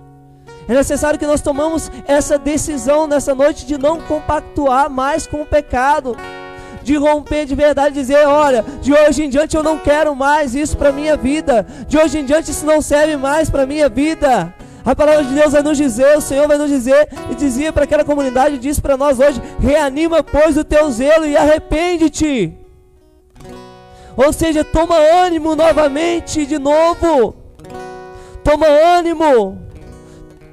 É 0.67 0.73
necessário 0.73 1.17
que 1.17 1.25
nós 1.25 1.41
tomamos 1.41 1.89
essa 2.05 2.37
decisão 2.37 3.07
nessa 3.07 3.33
noite 3.33 3.65
de 3.65 3.77
não 3.77 3.99
compactuar 4.01 4.89
mais 4.89 5.25
com 5.25 5.41
o 5.41 5.45
pecado, 5.45 6.15
de 6.83 6.95
romper 6.95 7.45
de 7.45 7.55
verdade, 7.55 7.95
dizer: 7.95 8.27
olha, 8.27 8.63
de 8.81 8.93
hoje 8.93 9.23
em 9.23 9.29
diante 9.29 9.55
eu 9.55 9.63
não 9.63 9.79
quero 9.79 10.15
mais 10.15 10.53
isso 10.53 10.77
para 10.77 10.91
minha 10.91 11.17
vida, 11.17 11.65
de 11.87 11.97
hoje 11.97 12.19
em 12.19 12.25
diante 12.25 12.51
isso 12.51 12.65
não 12.65 12.81
serve 12.81 13.17
mais 13.17 13.49
para 13.49 13.65
minha 13.65 13.89
vida. 13.89 14.53
A 14.85 14.95
palavra 14.95 15.23
de 15.23 15.33
Deus 15.33 15.51
vai 15.51 15.61
nos 15.61 15.77
dizer, 15.77 16.17
o 16.17 16.21
Senhor 16.21 16.47
vai 16.47 16.57
nos 16.57 16.69
dizer, 16.69 17.09
e 17.29 17.35
dizia 17.35 17.71
para 17.73 17.83
aquela 17.83 18.05
comunidade, 18.05 18.57
diz 18.57 18.79
para 18.79 18.97
nós 18.97 19.19
hoje: 19.19 19.41
reanima, 19.59 20.23
pois, 20.23 20.57
o 20.57 20.63
teu 20.63 20.89
zelo 20.91 21.25
e 21.25 21.35
arrepende-te. 21.35 22.53
Ou 24.15 24.33
seja, 24.33 24.63
toma 24.63 24.95
ânimo 24.95 25.55
novamente, 25.55 26.45
de 26.45 26.59
novo. 26.59 27.35
Toma 28.43 28.67
ânimo. 28.67 29.57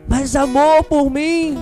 Mas 0.09 0.37
amor 0.37 0.85
por 0.85 1.11
mim, 1.11 1.59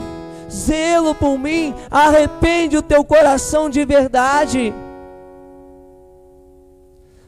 zelo 0.50 1.14
por 1.14 1.38
mim, 1.38 1.74
arrepende 1.90 2.76
o 2.76 2.82
teu 2.82 3.02
coração 3.04 3.70
de 3.70 3.84
verdade. 3.86 4.74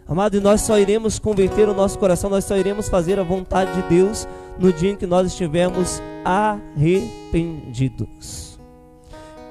Amado, 0.08 0.36
e 0.36 0.40
nós 0.40 0.60
só 0.60 0.78
iremos 0.78 1.18
converter 1.18 1.68
o 1.68 1.74
nosso 1.74 1.98
coração, 1.98 2.30
nós 2.30 2.44
só 2.44 2.56
iremos 2.56 2.88
fazer 2.88 3.18
a 3.18 3.24
vontade 3.24 3.72
de 3.72 3.82
Deus 3.88 4.28
no 4.58 4.72
dia 4.72 4.92
em 4.92 4.96
que 4.96 5.06
nós 5.06 5.28
estivermos 5.28 6.02
arrependidos. 6.24 8.58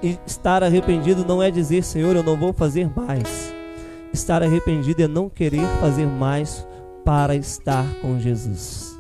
E 0.04 0.20
estar 0.26 0.62
arrependido 0.64 1.24
não 1.26 1.42
é 1.42 1.50
dizer, 1.50 1.82
Senhor, 1.84 2.14
eu 2.16 2.24
não 2.24 2.38
vou 2.38 2.54
fazer 2.54 2.90
mais. 2.96 3.54
Estar 4.14 4.44
arrependido 4.44 5.04
é 5.04 5.08
não 5.08 5.30
querer 5.30 5.66
fazer 5.80 6.06
mais 6.06 6.68
para 7.04 7.36
estar 7.36 7.86
com 8.02 8.20
Jesus. 8.20 8.96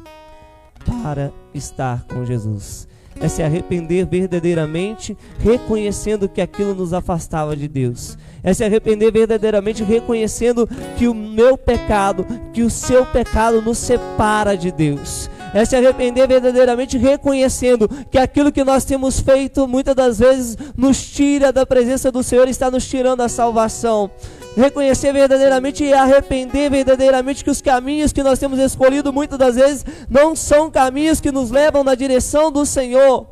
Para 1.03 1.31
estar 1.53 2.03
com 2.05 2.25
Jesus. 2.25 2.87
É 3.19 3.29
se 3.29 3.41
arrepender 3.41 4.05
verdadeiramente, 4.05 5.17
reconhecendo 5.39 6.27
que 6.27 6.41
aquilo 6.41 6.75
nos 6.75 6.93
afastava 6.93 7.55
de 7.55 7.67
Deus. 7.67 8.17
É 8.43 8.53
se 8.53 8.63
arrepender 8.63 9.11
verdadeiramente, 9.11 9.83
reconhecendo 9.83 10.67
que 10.97 11.07
o 11.07 11.13
meu 11.13 11.57
pecado, 11.57 12.25
que 12.51 12.61
o 12.61 12.69
seu 12.69 13.05
pecado 13.05 13.61
nos 13.61 13.77
separa 13.77 14.57
de 14.57 14.71
Deus 14.71 15.29
é 15.55 15.63
se 15.63 15.73
arrepender 15.73 16.27
verdadeiramente, 16.27 16.97
reconhecendo 16.97 17.89
que 18.11 18.17
aquilo 18.17 18.51
que 18.51 18.61
nós 18.61 18.83
temos 18.83 19.21
feito 19.21 19.65
muitas 19.69 19.95
das 19.95 20.19
vezes 20.19 20.57
nos 20.75 21.01
tira 21.01 21.49
da 21.49 21.65
presença 21.65 22.11
do 22.11 22.21
Senhor, 22.21 22.49
está 22.49 22.69
nos 22.69 22.85
tirando 22.85 23.21
a 23.21 23.29
salvação. 23.29 24.11
Reconhecer 24.57 25.13
verdadeiramente 25.13 25.85
e 25.85 25.93
arrepender 25.93 26.69
verdadeiramente 26.69 27.41
que 27.41 27.49
os 27.49 27.61
caminhos 27.61 28.11
que 28.11 28.21
nós 28.21 28.37
temos 28.37 28.59
escolhido 28.59 29.13
muitas 29.13 29.39
das 29.39 29.55
vezes 29.55 29.85
não 30.09 30.35
são 30.35 30.69
caminhos 30.69 31.21
que 31.21 31.31
nos 31.31 31.49
levam 31.49 31.85
na 31.85 31.95
direção 31.95 32.51
do 32.51 32.65
Senhor. 32.65 33.25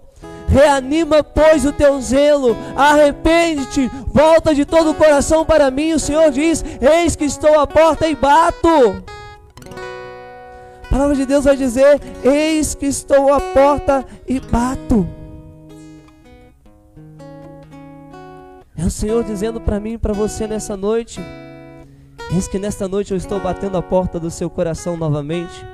Reanima, 0.47 1.23
pois, 1.23 1.65
o 1.65 1.73
teu 1.73 1.99
zelo, 1.99 2.55
arrepende-te, 2.73 3.91
volta 4.07 4.55
de 4.55 4.63
todo 4.63 4.91
o 4.91 4.95
coração 4.95 5.43
para 5.43 5.69
mim. 5.69 5.91
O 5.91 5.99
Senhor 5.99 6.31
diz: 6.31 6.63
Eis 6.79 7.17
que 7.17 7.25
estou 7.25 7.59
à 7.59 7.67
porta 7.67 8.07
e 8.07 8.15
bato. 8.15 9.03
Palavra 10.93 11.15
de 11.15 11.25
Deus 11.25 11.45
vai 11.45 11.58
dizer: 11.58 11.99
Eis 12.23 12.75
que 12.75 12.86
estou 12.86 13.34
à 13.34 13.41
porta 13.41 14.06
e 14.27 14.39
bato. 14.39 15.08
É 18.77 18.86
o 18.86 18.91
Senhor 18.91 19.23
dizendo 19.23 19.60
para 19.60 19.79
mim 19.79 19.93
e 19.93 19.97
para 19.97 20.13
você 20.13 20.45
nessa 20.45 20.77
noite: 20.77 21.19
Eis 22.32 22.47
que 22.47 22.60
nesta 22.60 22.88
noite 22.88 23.10
eu 23.10 23.17
estou 23.17 23.39
batendo 23.39 23.75
a 23.75 23.82
porta 23.82 24.19
do 24.19 24.29
seu 24.29 24.51
coração 24.51 24.95
novamente. 24.95 25.65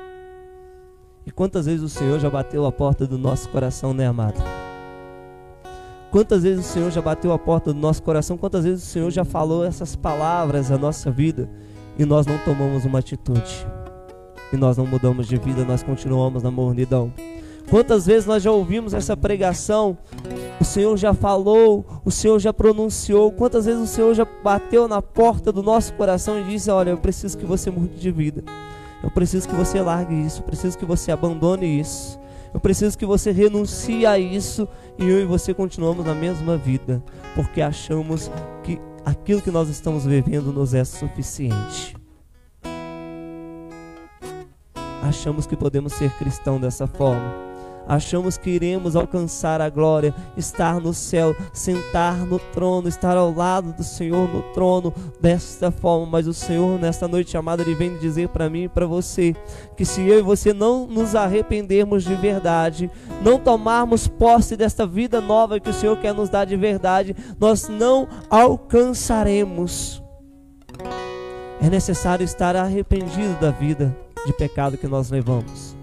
E 1.25 1.31
quantas 1.31 1.65
vezes 1.65 1.81
o 1.81 1.89
Senhor 1.89 2.17
já 2.17 2.29
bateu 2.29 2.65
a 2.65 2.71
porta 2.71 3.05
do 3.05 3.17
nosso 3.17 3.49
coração, 3.49 3.93
né, 3.93 4.07
amado? 4.07 4.41
Quantas 6.11 6.43
vezes 6.43 6.65
o 6.65 6.69
Senhor 6.69 6.91
já 6.91 7.01
bateu 7.01 7.33
a 7.33 7.37
porta 7.37 7.73
do 7.73 7.79
nosso 7.79 8.01
coração? 8.03 8.37
Quantas 8.37 8.63
vezes 8.63 8.85
o 8.85 8.87
Senhor 8.87 9.11
já 9.11 9.25
falou 9.25 9.65
essas 9.65 9.97
palavras 9.97 10.71
à 10.71 10.77
nossa 10.77 11.11
vida 11.11 11.49
e 11.97 12.05
nós 12.05 12.25
não 12.25 12.37
tomamos 12.37 12.85
uma 12.85 12.99
atitude? 12.99 13.67
E 14.51 14.57
nós 14.57 14.77
não 14.77 14.85
mudamos 14.85 15.27
de 15.27 15.37
vida, 15.37 15.63
nós 15.63 15.83
continuamos 15.83 16.43
na 16.43 16.51
mornidão. 16.51 17.13
Quantas 17.69 18.07
vezes 18.07 18.25
nós 18.25 18.41
já 18.41 18.51
ouvimos 18.51 18.95
essa 18.95 19.15
pregação? 19.15 19.95
O 20.59 20.65
Senhor 20.65 20.97
já 20.97 21.13
falou, 21.13 21.85
o 22.03 22.09
Senhor 22.09 22.39
já 22.39 22.51
pronunciou. 22.51 23.31
Quantas 23.31 23.65
vezes 23.65 23.81
o 23.81 23.87
Senhor 23.87 24.15
já 24.15 24.25
bateu 24.43 24.87
na 24.87 25.03
porta 25.03 25.51
do 25.51 25.61
nosso 25.61 25.93
coração 25.93 26.39
e 26.39 26.45
disse: 26.45 26.71
Olha, 26.71 26.89
eu 26.89 26.97
preciso 26.97 27.37
que 27.37 27.45
você 27.45 27.69
mude 27.69 27.99
de 27.99 28.11
vida. 28.11 28.43
Eu 29.03 29.11
preciso 29.11 29.47
que 29.47 29.53
você 29.53 29.79
largue 29.81 30.15
isso. 30.15 30.41
Eu 30.41 30.45
preciso 30.45 30.77
que 30.77 30.85
você 30.85 31.11
abandone 31.11 31.79
isso. 31.79 32.19
Eu 32.51 32.59
preciso 32.59 32.97
que 32.97 33.05
você 33.05 33.31
renuncie 33.31 34.03
a 34.03 34.17
isso. 34.17 34.67
E 34.97 35.07
eu 35.07 35.21
e 35.21 35.25
você 35.25 35.53
continuamos 35.53 36.03
na 36.03 36.15
mesma 36.15 36.57
vida. 36.57 37.03
Porque 37.35 37.61
achamos 37.61 38.31
que 38.63 38.81
aquilo 39.05 39.43
que 39.43 39.51
nós 39.51 39.69
estamos 39.69 40.05
vivendo 40.05 40.51
nos 40.51 40.73
é 40.73 40.83
suficiente 40.83 41.98
achamos 45.09 45.47
que 45.47 45.57
podemos 45.57 45.93
ser 45.93 46.11
cristão 46.11 46.59
dessa 46.59 46.87
forma. 46.87 47.49
Achamos 47.87 48.37
que 48.37 48.51
iremos 48.51 48.95
alcançar 48.95 49.59
a 49.59 49.67
glória, 49.67 50.13
estar 50.37 50.79
no 50.79 50.93
céu, 50.93 51.35
sentar 51.51 52.15
no 52.17 52.37
trono, 52.37 52.87
estar 52.87 53.17
ao 53.17 53.33
lado 53.33 53.73
do 53.73 53.83
Senhor 53.83 54.29
no 54.29 54.43
trono 54.53 54.93
desta 55.19 55.71
forma. 55.71 56.05
Mas 56.05 56.27
o 56.27 56.33
Senhor, 56.33 56.79
nesta 56.79 57.07
noite 57.07 57.35
amada, 57.35 57.63
Ele 57.63 57.73
vem 57.73 57.97
dizer 57.97 58.29
para 58.29 58.47
mim 58.47 58.65
e 58.65 58.69
para 58.69 58.85
você 58.85 59.35
que 59.75 59.83
se 59.83 60.07
eu 60.07 60.19
e 60.19 60.21
você 60.21 60.53
não 60.53 60.85
nos 60.85 61.15
arrependermos 61.15 62.03
de 62.03 62.13
verdade, 62.13 62.91
não 63.23 63.39
tomarmos 63.39 64.07
posse 64.07 64.55
desta 64.55 64.85
vida 64.85 65.19
nova 65.19 65.59
que 65.59 65.71
o 65.71 65.73
Senhor 65.73 65.97
quer 65.97 66.13
nos 66.13 66.29
dar 66.29 66.45
de 66.45 66.55
verdade, 66.55 67.15
nós 67.39 67.67
não 67.67 68.07
alcançaremos. 68.29 70.03
É 71.59 71.67
necessário 71.71 72.23
estar 72.23 72.55
arrependido 72.55 73.33
da 73.41 73.49
vida 73.49 74.08
de 74.25 74.33
pecado 74.33 74.77
que 74.77 74.87
nós 74.87 75.09
levamos. 75.09 75.75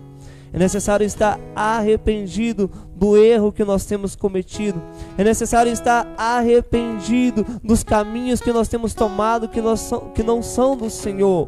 É 0.53 0.59
necessário 0.59 1.05
estar 1.05 1.39
arrependido 1.55 2.71
do 2.95 3.17
erro 3.17 3.53
que 3.53 3.65
nós 3.65 3.85
temos 3.85 4.17
cometido. 4.17 4.83
É 5.19 5.25
necessário 5.25 5.71
estar 5.71 6.07
arrependido 6.17 7.45
dos 7.63 7.85
caminhos 7.85 8.41
que 8.41 8.53
nós 8.53 8.69
temos 8.69 8.95
tomado 8.95 9.49
que, 9.49 9.61
nós, 9.61 9.91
que 10.15 10.23
não 10.23 10.43
são 10.43 10.77
do 10.77 10.89
Senhor. 10.89 11.47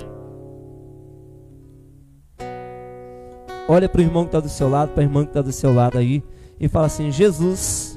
Olha 3.66 3.88
para 3.88 4.00
o 4.00 4.04
irmão 4.04 4.24
que 4.24 4.28
está 4.28 4.40
do 4.40 4.48
seu 4.48 4.68
lado, 4.68 4.92
para 4.92 5.02
a 5.02 5.04
irmã 5.04 5.24
que 5.24 5.30
está 5.30 5.42
do 5.42 5.52
seu 5.52 5.72
lado 5.72 5.98
aí, 5.98 6.22
e 6.58 6.68
fala 6.68 6.86
assim: 6.86 7.10
Jesus, 7.10 7.96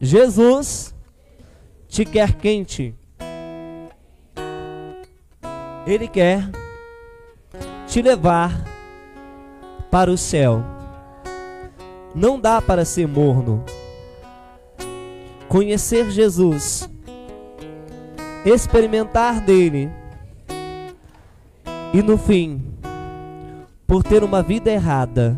Jesus 0.00 0.94
te 1.88 2.04
quer 2.04 2.32
quente. 2.34 2.94
Ele 5.86 6.08
quer 6.08 6.50
te 7.94 8.02
levar 8.02 8.50
para 9.88 10.10
o 10.10 10.18
céu. 10.18 10.64
Não 12.12 12.40
dá 12.40 12.60
para 12.60 12.84
ser 12.84 13.06
morno. 13.06 13.64
Conhecer 15.46 16.10
Jesus, 16.10 16.90
experimentar 18.44 19.40
dele, 19.40 19.92
e 21.92 22.02
no 22.02 22.18
fim, 22.18 22.64
por 23.86 24.02
ter 24.02 24.24
uma 24.24 24.42
vida 24.42 24.72
errada, 24.72 25.36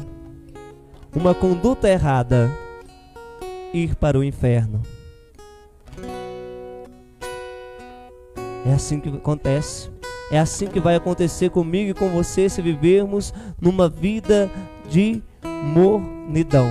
uma 1.14 1.34
conduta 1.34 1.90
errada, 1.90 2.50
ir 3.70 3.94
para 3.96 4.18
o 4.18 4.24
inferno. 4.24 4.80
É 8.64 8.72
assim 8.72 8.98
que 8.98 9.10
acontece. 9.10 9.94
É 10.30 10.38
assim 10.38 10.66
que 10.66 10.80
vai 10.80 10.96
acontecer 10.96 11.50
comigo 11.50 11.90
e 11.90 11.94
com 11.94 12.08
você 12.08 12.48
se 12.48 12.60
vivermos 12.60 13.32
numa 13.60 13.88
vida 13.88 14.50
de 14.88 15.22
mornidão. 15.44 16.68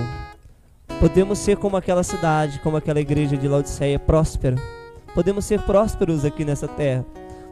Podemos 1.00 1.38
ser 1.38 1.56
como 1.56 1.76
aquela 1.76 2.02
cidade, 2.02 2.60
como 2.60 2.76
aquela 2.76 3.00
igreja 3.00 3.36
de 3.36 3.48
Laodiceia, 3.48 3.98
próspera. 3.98 4.56
Podemos 5.14 5.44
ser 5.44 5.60
prósperos 5.62 6.24
aqui 6.24 6.44
nessa 6.44 6.68
terra. 6.68 7.04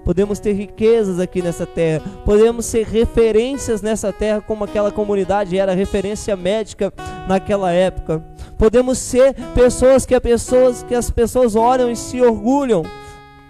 Podemos 0.05 0.39
ter 0.39 0.53
riquezas 0.53 1.19
aqui 1.19 1.41
nessa 1.41 1.65
terra. 1.65 2.03
Podemos 2.25 2.67
ser 2.67 2.87
referências 2.87 3.81
nessa 3.81 4.13
terra, 4.13 4.43
como 4.43 4.65
aquela 4.65 4.93
comunidade 4.93 5.59
era 5.59 5.73
referência 5.73 6.37
médica 6.37 6.93
naquela 7.27 7.73
época. 7.73 8.23
Podemos 8.59 8.99
ser 8.99 9.35
pessoas 9.55 10.05
que, 10.05 10.19
pessoas, 10.21 10.83
que 10.83 10.95
as 10.95 11.11
pessoas 11.11 11.57
olham 11.57 11.91
e 11.91 11.97
se 11.97 12.21
orgulham 12.21 12.83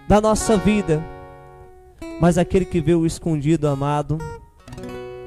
da 0.07 0.21
nossa 0.21 0.57
vida 0.57 1.03
mas 2.21 2.39
aquele 2.39 2.65
que 2.65 2.81
vê 2.81 2.95
o 2.95 3.07
escondido, 3.07 3.69
amado, 3.69 4.19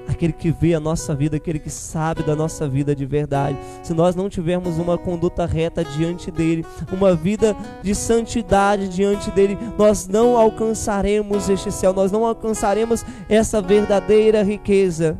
aquele 0.07 0.33
que 0.33 0.51
vê 0.51 0.73
a 0.73 0.79
nossa 0.79 1.13
vida, 1.13 1.37
aquele 1.37 1.59
que 1.59 1.69
sabe 1.69 2.23
da 2.23 2.35
nossa 2.35 2.67
vida 2.67 2.95
de 2.95 3.05
verdade. 3.05 3.57
Se 3.83 3.93
nós 3.93 4.15
não 4.15 4.27
tivermos 4.27 4.77
uma 4.77 4.97
conduta 4.97 5.45
reta 5.45 5.83
diante 5.83 6.31
dele, 6.31 6.65
uma 6.91 7.13
vida 7.13 7.55
de 7.83 7.93
santidade 7.93 8.89
diante 8.89 9.29
dele, 9.31 9.57
nós 9.77 10.07
não 10.07 10.35
alcançaremos 10.35 11.47
este 11.49 11.71
céu, 11.71 11.93
nós 11.93 12.11
não 12.11 12.25
alcançaremos 12.25 13.05
essa 13.29 13.61
verdadeira 13.61 14.41
riqueza. 14.43 15.19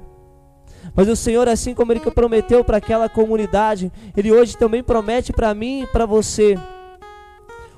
Mas 0.96 1.08
o 1.08 1.16
Senhor, 1.16 1.48
assim 1.48 1.76
como 1.76 1.92
ele 1.94 2.00
prometeu 2.00 2.64
para 2.64 2.78
aquela 2.78 3.08
comunidade, 3.08 3.92
ele 4.16 4.32
hoje 4.32 4.58
também 4.58 4.82
promete 4.82 5.32
para 5.32 5.54
mim 5.54 5.84
e 5.84 5.88
para 5.88 6.08
você 6.08 6.58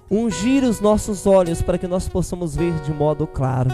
ungir 0.09 0.63
os 0.63 0.79
nossos 0.79 1.25
olhos 1.25 1.61
para 1.61 1.77
que 1.77 1.87
nós 1.87 2.07
possamos 2.09 2.55
ver 2.55 2.73
de 2.81 2.91
modo 2.91 3.27
claro. 3.27 3.69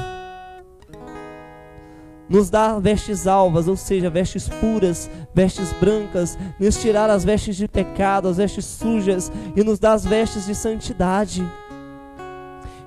Nos 2.28 2.50
dá 2.50 2.80
vestes 2.80 3.28
alvas, 3.28 3.68
ou 3.68 3.78
seja, 3.78 4.10
vestes 4.10 4.50
puras, 4.50 5.10
vestes 5.34 5.72
brancas, 5.74 6.38
nos 6.60 6.76
tirar 6.82 7.10
as 7.10 7.24
vestes 7.24 7.56
de 7.56 7.68
pecado, 7.68 8.28
as 8.28 8.38
vestes 8.38 8.66
sujas 8.66 9.32
e 9.56 9.64
nos 9.64 9.78
dá 9.78 9.94
as 9.94 10.04
vestes 10.06 10.46
de 10.46 10.56
santidade. 10.56 11.44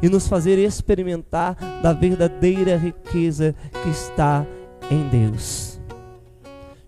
e 0.01 0.09
nos 0.09 0.29
fazer 0.29 0.59
experimentar 0.59 1.57
da 1.83 1.93
verdadeira 1.93 2.77
riqueza 2.77 3.53
que 3.83 3.89
está 3.89 4.47
em 4.89 5.09
Deus. 5.09 5.81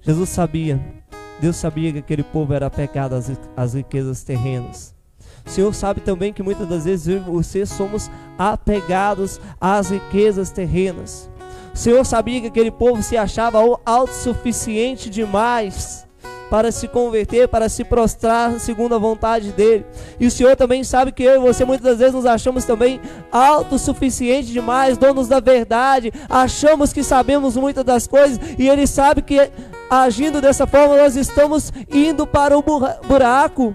Jesus 0.01 0.29
sabia, 0.29 0.81
Deus 1.41 1.57
sabia 1.57 1.93
que 1.93 1.99
aquele 1.99 2.23
povo 2.23 2.55
era 2.55 2.67
apegado 2.67 3.15
às, 3.15 3.31
às 3.57 3.75
riquezas 3.75 4.23
terrenas. 4.23 4.95
O 5.47 5.51
Senhor 5.51 5.75
sabe 5.75 6.01
também 6.01 6.33
que 6.33 6.43
muitas 6.43 6.69
das 6.69 6.85
vezes 6.85 7.09
eu 7.09 7.17
e 7.17 7.21
você 7.21 7.67
somos 7.67 8.11
apegados 8.39 9.41
às 9.61 9.91
riquezas 9.91 10.51
terrenas. 10.51 11.31
O 11.75 11.79
Senhor 11.79 12.05
sabia 12.05 12.41
que 12.41 12.47
aquele 12.49 12.71
povo 12.71 13.03
se 13.03 13.17
achava 13.17 13.61
autossuficiente 13.85 15.09
demais 15.09 16.07
para 16.51 16.73
se 16.73 16.89
converter, 16.89 17.47
para 17.47 17.69
se 17.69 17.85
prostrar 17.85 18.59
segundo 18.59 18.95
a 18.95 18.99
vontade 18.99 19.53
dele. 19.53 19.87
E 20.19 20.27
o 20.27 20.31
Senhor 20.31 20.57
também 20.57 20.83
sabe 20.83 21.13
que 21.13 21.23
eu 21.23 21.37
e 21.37 21.39
você 21.39 21.65
muitas 21.65 21.99
vezes 21.99 22.13
nos 22.13 22.27
achamos 22.27 22.65
também 22.65 23.01
autossuficientes 23.31 24.51
demais, 24.51 24.99
donos 24.99 25.29
da 25.29 25.39
verdade, 25.39 26.13
achamos 26.29 26.93
que 26.93 27.05
sabemos 27.05 27.57
muitas 27.57 27.85
das 27.85 28.09
coisas 28.09 28.41
e 28.59 28.69
ele 28.69 28.87
sabe 28.87 29.23
que 29.23 29.51
agindo 29.89 30.41
dessa 30.41 30.67
forma 30.67 30.97
nós 30.97 31.15
estamos 31.15 31.73
indo 31.89 32.27
para 32.27 32.59
o 32.59 32.65
buraco. 33.07 33.75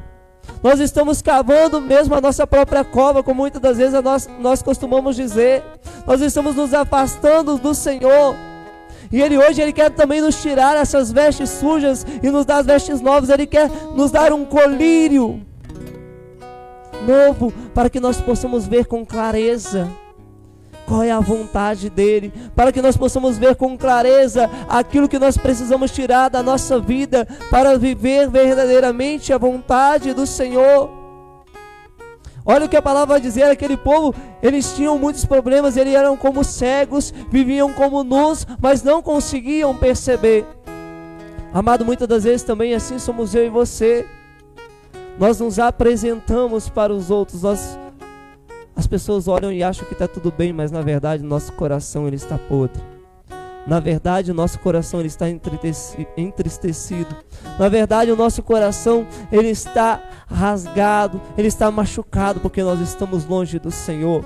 Nós 0.66 0.80
estamos 0.80 1.22
cavando 1.22 1.80
mesmo 1.80 2.16
a 2.16 2.20
nossa 2.20 2.48
própria 2.48 2.84
cova, 2.84 3.22
como 3.22 3.42
muitas 3.42 3.62
das 3.62 3.78
vezes 3.78 4.02
nós, 4.02 4.28
nós 4.40 4.64
costumamos 4.64 5.16
dizer. 5.16 5.64
Nós 6.08 6.22
estamos 6.22 6.56
nos 6.56 6.74
afastando 6.74 7.60
do 7.60 7.76
Senhor. 7.76 8.36
E 9.12 9.22
Ele 9.22 9.38
hoje 9.38 9.62
Ele 9.62 9.72
quer 9.72 9.92
também 9.92 10.22
nos 10.22 10.42
tirar 10.42 10.76
essas 10.76 11.12
vestes 11.12 11.52
sujas 11.52 12.04
e 12.24 12.32
nos 12.32 12.48
dar 12.48 12.58
as 12.58 12.66
vestes 12.66 13.00
novas. 13.00 13.30
Ele 13.30 13.46
quer 13.46 13.70
nos 13.96 14.10
dar 14.10 14.34
um 14.34 14.44
colírio 14.44 15.40
novo 17.06 17.54
para 17.72 17.88
que 17.88 18.00
nós 18.00 18.20
possamos 18.20 18.66
ver 18.66 18.88
com 18.88 19.06
clareza 19.06 19.88
qual 20.86 21.04
é 21.04 21.12
a 21.12 21.20
vontade 21.20 21.90
dele, 21.90 22.32
para 22.56 22.72
que 22.72 22.82
nós 22.82 22.96
possamos 22.96 23.38
ver 23.38 23.56
com 23.56 23.78
clareza 23.78 24.50
aquilo 24.70 25.10
que 25.10 25.20
nós 25.20 25.38
precisamos 25.38 25.92
tirar 25.92 26.30
da 26.30 26.44
nossa 26.44 26.80
vida 26.80 27.28
para 27.50 27.78
viver 27.78 28.30
verdadeiramente 28.30 29.34
a 29.34 29.38
vontade 29.38 30.14
do 30.14 30.26
Senhor. 30.26 30.90
Olha 32.46 32.68
o 32.68 32.70
que 32.70 32.78
a 32.78 32.82
palavra 32.82 33.16
vai 33.16 33.22
dizer: 33.22 33.44
aquele 33.44 33.76
povo, 33.76 34.14
eles 34.42 34.74
tinham 34.74 35.00
muitos 35.00 35.26
problemas, 35.26 35.76
eles 35.76 35.96
eram 35.96 36.16
como 36.16 36.44
cegos, 36.44 37.12
viviam 37.32 37.74
como 37.74 38.04
nus, 38.04 38.46
mas 38.62 38.84
não 38.84 39.02
conseguiam 39.02 39.76
perceber. 39.76 40.46
Amado, 41.52 41.84
muitas 41.84 42.08
das 42.08 42.24
vezes 42.24 42.44
também 42.44 42.76
assim 42.76 43.00
somos 43.00 43.34
eu 43.34 43.46
e 43.46 43.50
você. 43.50 44.06
Nós 45.18 45.40
nos 45.40 45.58
apresentamos 45.58 46.70
para 46.70 46.94
os 46.94 47.10
outros, 47.10 47.42
nós, 47.42 47.80
as 48.76 48.88
pessoas 48.88 49.28
olham 49.28 49.52
e 49.52 49.64
acham 49.64 49.86
que 49.86 49.94
está 49.94 50.08
tudo 50.08 50.32
bem, 50.32 50.52
mas 50.52 50.72
na 50.72 50.82
verdade 50.82 51.24
nosso 51.24 51.54
coração 51.54 52.08
ele 52.08 52.16
está 52.18 52.38
podre. 52.38 52.82
Na 53.68 53.80
verdade, 53.80 54.30
o 54.30 54.34
nosso 54.34 54.60
coração 54.60 55.00
ele 55.00 55.08
está 55.08 55.26
entristecido. 55.28 57.16
Na 57.58 57.68
verdade, 57.68 58.12
o 58.12 58.16
nosso 58.16 58.44
coração 58.44 59.08
ele 59.32 59.50
está 59.50 60.04
rasgado, 60.28 61.20
ele 61.36 61.48
está 61.48 61.72
machucado 61.72 62.40
porque 62.40 62.62
nós 62.62 62.80
estamos 62.80 63.26
longe 63.26 63.58
do 63.58 63.72
Senhor. 63.72 64.24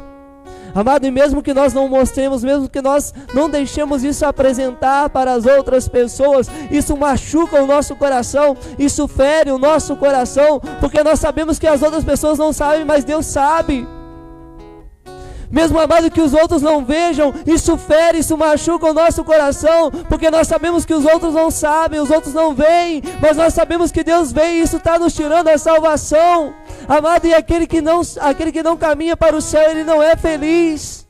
Amado, 0.75 1.07
e 1.07 1.11
mesmo 1.11 1.41
que 1.41 1.53
nós 1.53 1.73
não 1.73 1.87
mostremos, 1.87 2.43
mesmo 2.43 2.69
que 2.69 2.81
nós 2.81 3.13
não 3.33 3.49
deixemos 3.49 4.03
isso 4.03 4.25
apresentar 4.25 5.09
para 5.09 5.31
as 5.33 5.45
outras 5.45 5.87
pessoas, 5.87 6.49
isso 6.69 6.95
machuca 6.95 7.63
o 7.63 7.65
nosso 7.65 7.95
coração, 7.95 8.55
isso 8.77 9.07
fere 9.07 9.51
o 9.51 9.57
nosso 9.57 9.95
coração, 9.95 10.59
porque 10.79 11.01
nós 11.01 11.19
sabemos 11.19 11.57
que 11.57 11.65
as 11.65 11.81
outras 11.81 12.03
pessoas 12.03 12.37
não 12.37 12.53
sabem, 12.53 12.85
mas 12.85 13.03
Deus 13.03 13.25
sabe. 13.25 13.87
Mesmo 15.51 15.79
amado 15.79 16.11
que 16.11 16.21
os 16.21 16.33
outros 16.33 16.61
não 16.61 16.85
vejam, 16.85 17.33
isso 17.45 17.75
fere, 17.77 18.19
isso 18.19 18.37
machuca 18.37 18.89
o 18.89 18.93
nosso 18.93 19.23
coração, 19.23 19.89
porque 20.07 20.29
nós 20.29 20.47
sabemos 20.47 20.85
que 20.85 20.93
os 20.93 21.05
outros 21.05 21.33
não 21.33 21.49
sabem, 21.49 21.99
os 21.99 22.11
outros 22.11 22.33
não 22.33 22.53
veem, 22.53 23.01
mas 23.21 23.35
nós 23.35 23.53
sabemos 23.53 23.91
que 23.91 24.03
Deus 24.03 24.31
vem 24.31 24.57
e 24.57 24.61
isso 24.61 24.77
está 24.77 24.99
nos 24.99 25.13
tirando 25.13 25.47
a 25.47 25.57
salvação. 25.57 26.53
Amado, 26.87 27.25
e 27.25 27.33
aquele 27.33 27.65
que 27.65 27.81
não, 27.81 28.01
aquele 28.21 28.51
que 28.51 28.63
não 28.63 28.77
caminha 28.77 29.17
para 29.17 29.35
o 29.35 29.41
céu, 29.41 29.71
ele 29.71 29.83
não 29.83 30.01
é 30.01 30.15
feliz. 30.15 31.08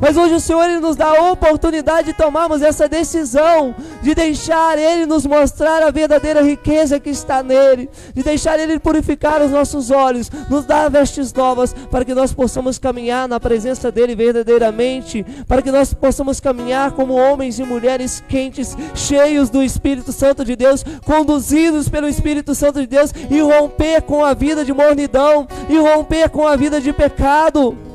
Mas 0.00 0.16
hoje 0.16 0.34
o 0.34 0.40
Senhor 0.40 0.64
ele 0.64 0.80
nos 0.80 0.96
dá 0.96 1.06
a 1.06 1.30
oportunidade 1.32 2.08
de 2.08 2.12
tomarmos 2.12 2.62
essa 2.62 2.88
decisão, 2.88 3.74
de 4.02 4.14
deixar 4.14 4.78
Ele 4.78 5.06
nos 5.06 5.24
mostrar 5.24 5.82
a 5.82 5.90
verdadeira 5.90 6.42
riqueza 6.42 7.00
que 7.00 7.10
está 7.10 7.42
nele, 7.42 7.88
de 8.14 8.22
deixar 8.22 8.58
Ele 8.58 8.78
purificar 8.78 9.42
os 9.42 9.50
nossos 9.50 9.90
olhos, 9.90 10.30
nos 10.50 10.64
dar 10.64 10.90
vestes 10.90 11.32
novas, 11.32 11.74
para 11.90 12.04
que 12.04 12.14
nós 12.14 12.32
possamos 12.32 12.78
caminhar 12.78 13.26
na 13.26 13.40
presença 13.40 13.90
dEle 13.90 14.14
verdadeiramente, 14.14 15.24
para 15.48 15.62
que 15.62 15.72
nós 15.72 15.94
possamos 15.94 16.40
caminhar 16.40 16.92
como 16.92 17.14
homens 17.14 17.58
e 17.58 17.64
mulheres 17.64 18.22
quentes, 18.28 18.76
cheios 18.94 19.50
do 19.50 19.62
Espírito 19.62 20.12
Santo 20.12 20.44
de 20.44 20.54
Deus, 20.56 20.84
conduzidos 21.04 21.88
pelo 21.88 22.08
Espírito 22.08 22.54
Santo 22.54 22.80
de 22.80 22.86
Deus 22.86 23.12
e 23.30 23.40
romper 23.40 24.02
com 24.02 24.24
a 24.24 24.34
vida 24.34 24.64
de 24.64 24.72
mornidão, 24.72 25.46
e 25.68 25.78
romper 25.78 26.28
com 26.30 26.46
a 26.46 26.56
vida 26.56 26.80
de 26.80 26.92
pecado. 26.92 27.85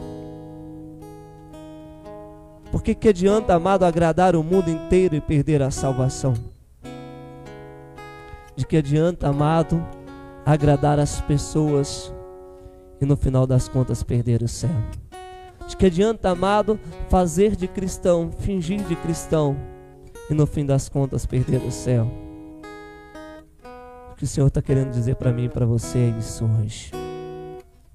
Porque 2.71 2.95
que 2.95 3.09
adianta, 3.09 3.53
amado, 3.53 3.83
agradar 3.83 4.35
o 4.35 4.41
mundo 4.41 4.69
inteiro 4.69 5.13
e 5.13 5.21
perder 5.21 5.61
a 5.61 5.69
salvação? 5.69 6.33
De 8.55 8.65
que 8.65 8.77
adianta, 8.77 9.27
amado, 9.27 9.85
agradar 10.45 10.97
as 10.97 11.19
pessoas 11.21 12.13
e 13.01 13.05
no 13.05 13.17
final 13.17 13.45
das 13.45 13.67
contas 13.67 14.03
perder 14.03 14.41
o 14.41 14.47
céu? 14.47 14.69
De 15.67 15.75
que 15.75 15.85
adianta, 15.85 16.29
amado, 16.29 16.79
fazer 17.09 17.55
de 17.57 17.67
cristão, 17.67 18.31
fingir 18.39 18.81
de 18.83 18.95
cristão 18.95 19.57
e 20.29 20.33
no 20.33 20.47
fim 20.47 20.65
das 20.65 20.87
contas 20.87 21.25
perder 21.25 21.61
o 21.61 21.71
céu? 21.71 22.07
O 24.11 24.15
que 24.15 24.23
o 24.23 24.27
Senhor 24.27 24.47
está 24.47 24.61
querendo 24.61 24.91
dizer 24.91 25.15
para 25.15 25.33
mim 25.33 25.45
e 25.45 25.49
para 25.49 25.65
você 25.65 25.97
é 25.97 26.17
isso 26.17 26.45
hoje. 26.45 26.91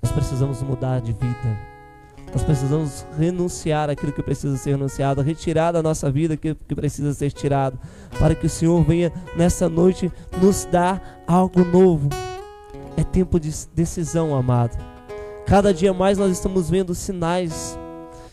Nós 0.03 0.13
precisamos 0.13 0.63
mudar 0.63 1.01
de 1.01 1.13
vida. 1.13 1.76
Nós 2.37 2.45
precisamos 2.45 3.07
renunciar 3.19 3.89
aquilo 3.89 4.13
que 4.13 4.23
precisa 4.23 4.59
ser 4.59 4.73
renunciado, 4.73 5.23
retirar 5.23 5.73
da 5.73 5.83
nossa 5.83 6.11
vida 6.11 6.35
aquilo 6.35 6.55
que 6.69 6.75
precisa 6.75 7.15
ser 7.15 7.33
tirado, 7.33 7.79
para 8.19 8.35
que 8.35 8.45
o 8.45 8.51
Senhor 8.51 8.85
venha 8.85 9.11
nessa 9.35 9.71
noite 9.71 10.13
nos 10.39 10.67
dar 10.67 11.23
algo 11.27 11.65
novo. 11.65 12.11
É 12.95 13.03
tempo 13.03 13.41
de 13.41 13.51
decisão, 13.75 14.35
amado. 14.35 14.77
Cada 15.47 15.73
dia 15.73 15.95
mais 15.95 16.19
nós 16.19 16.31
estamos 16.31 16.69
vendo 16.69 16.95
sinais, 16.95 17.79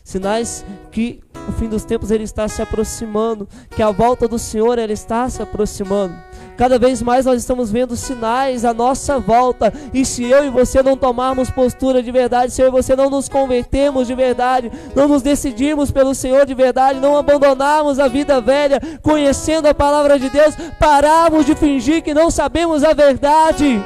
sinais 0.03 0.65
que 0.91 1.21
o 1.47 1.53
fim 1.53 1.69
dos 1.69 1.85
tempos 1.85 2.11
ele 2.11 2.25
está 2.25 2.45
se 2.49 2.61
aproximando, 2.61 3.47
que 3.73 3.81
a 3.81 3.89
volta 3.89 4.27
do 4.27 4.37
Senhor 4.37 4.77
ele 4.79 4.91
está 4.91 5.29
se 5.29 5.41
aproximando. 5.41 6.13
Cada 6.57 6.77
vez 6.77 7.01
mais 7.01 7.25
nós 7.25 7.39
estamos 7.39 7.71
vendo 7.71 7.95
sinais 7.95 8.63
à 8.63 8.73
nossa 8.73 9.19
volta. 9.19 9.73
E 9.93 10.05
se 10.05 10.23
eu 10.23 10.45
e 10.45 10.49
você 10.49 10.83
não 10.83 10.95
tomarmos 10.95 11.49
postura 11.49 12.03
de 12.03 12.11
verdade, 12.11 12.53
se 12.53 12.61
eu 12.61 12.67
e 12.67 12.71
você 12.71 12.95
não 12.95 13.09
nos 13.09 13.27
convertermos 13.27 14.07
de 14.07 14.13
verdade, 14.13 14.71
não 14.95 15.07
nos 15.07 15.21
decidirmos 15.21 15.91
pelo 15.91 16.13
Senhor 16.13 16.45
de 16.45 16.53
verdade, 16.53 16.99
não 16.99 17.17
abandonarmos 17.17 17.99
a 17.99 18.07
vida 18.07 18.39
velha, 18.39 18.79
conhecendo 19.01 19.67
a 19.67 19.73
palavra 19.73 20.19
de 20.19 20.29
Deus, 20.29 20.55
pararmos 20.79 21.45
de 21.45 21.55
fingir 21.55 22.03
que 22.03 22.13
não 22.13 22.29
sabemos 22.29 22.83
a 22.83 22.93
verdade 22.93 23.81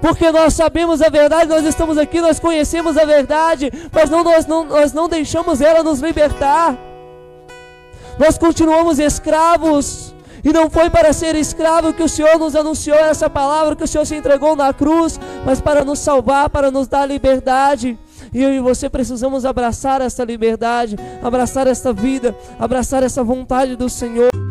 porque 0.00 0.30
nós 0.30 0.54
sabemos 0.54 1.02
a 1.02 1.08
verdade, 1.08 1.50
nós 1.50 1.64
estamos 1.64 1.98
aqui, 1.98 2.20
nós 2.20 2.38
conhecemos 2.38 2.96
a 2.96 3.04
verdade, 3.04 3.72
mas 3.92 4.08
não, 4.08 4.22
nós, 4.22 4.46
não, 4.46 4.64
nós 4.64 4.92
não 4.92 5.08
deixamos 5.08 5.60
ela 5.60 5.82
nos 5.82 5.98
libertar. 5.98 6.76
Nós 8.18 8.38
continuamos 8.38 8.98
escravos 8.98 10.07
e 10.44 10.52
não 10.52 10.70
foi 10.70 10.90
para 10.90 11.12
ser 11.12 11.34
escravo 11.34 11.92
que 11.92 12.02
o 12.02 12.08
Senhor 12.08 12.38
nos 12.38 12.54
anunciou 12.54 12.98
essa 12.98 13.28
palavra, 13.28 13.76
que 13.76 13.84
o 13.84 13.88
Senhor 13.88 14.04
se 14.04 14.16
entregou 14.16 14.54
na 14.54 14.72
cruz, 14.72 15.18
mas 15.44 15.60
para 15.60 15.84
nos 15.84 15.98
salvar, 15.98 16.50
para 16.50 16.70
nos 16.70 16.88
dar 16.88 17.06
liberdade. 17.06 17.98
E 18.32 18.42
eu 18.42 18.52
e 18.52 18.60
você 18.60 18.88
precisamos 18.88 19.44
abraçar 19.44 20.00
essa 20.00 20.24
liberdade, 20.24 20.96
abraçar 21.22 21.66
essa 21.66 21.92
vida, 21.92 22.36
abraçar 22.58 23.02
essa 23.02 23.22
vontade 23.24 23.76
do 23.76 23.88
Senhor. 23.88 24.47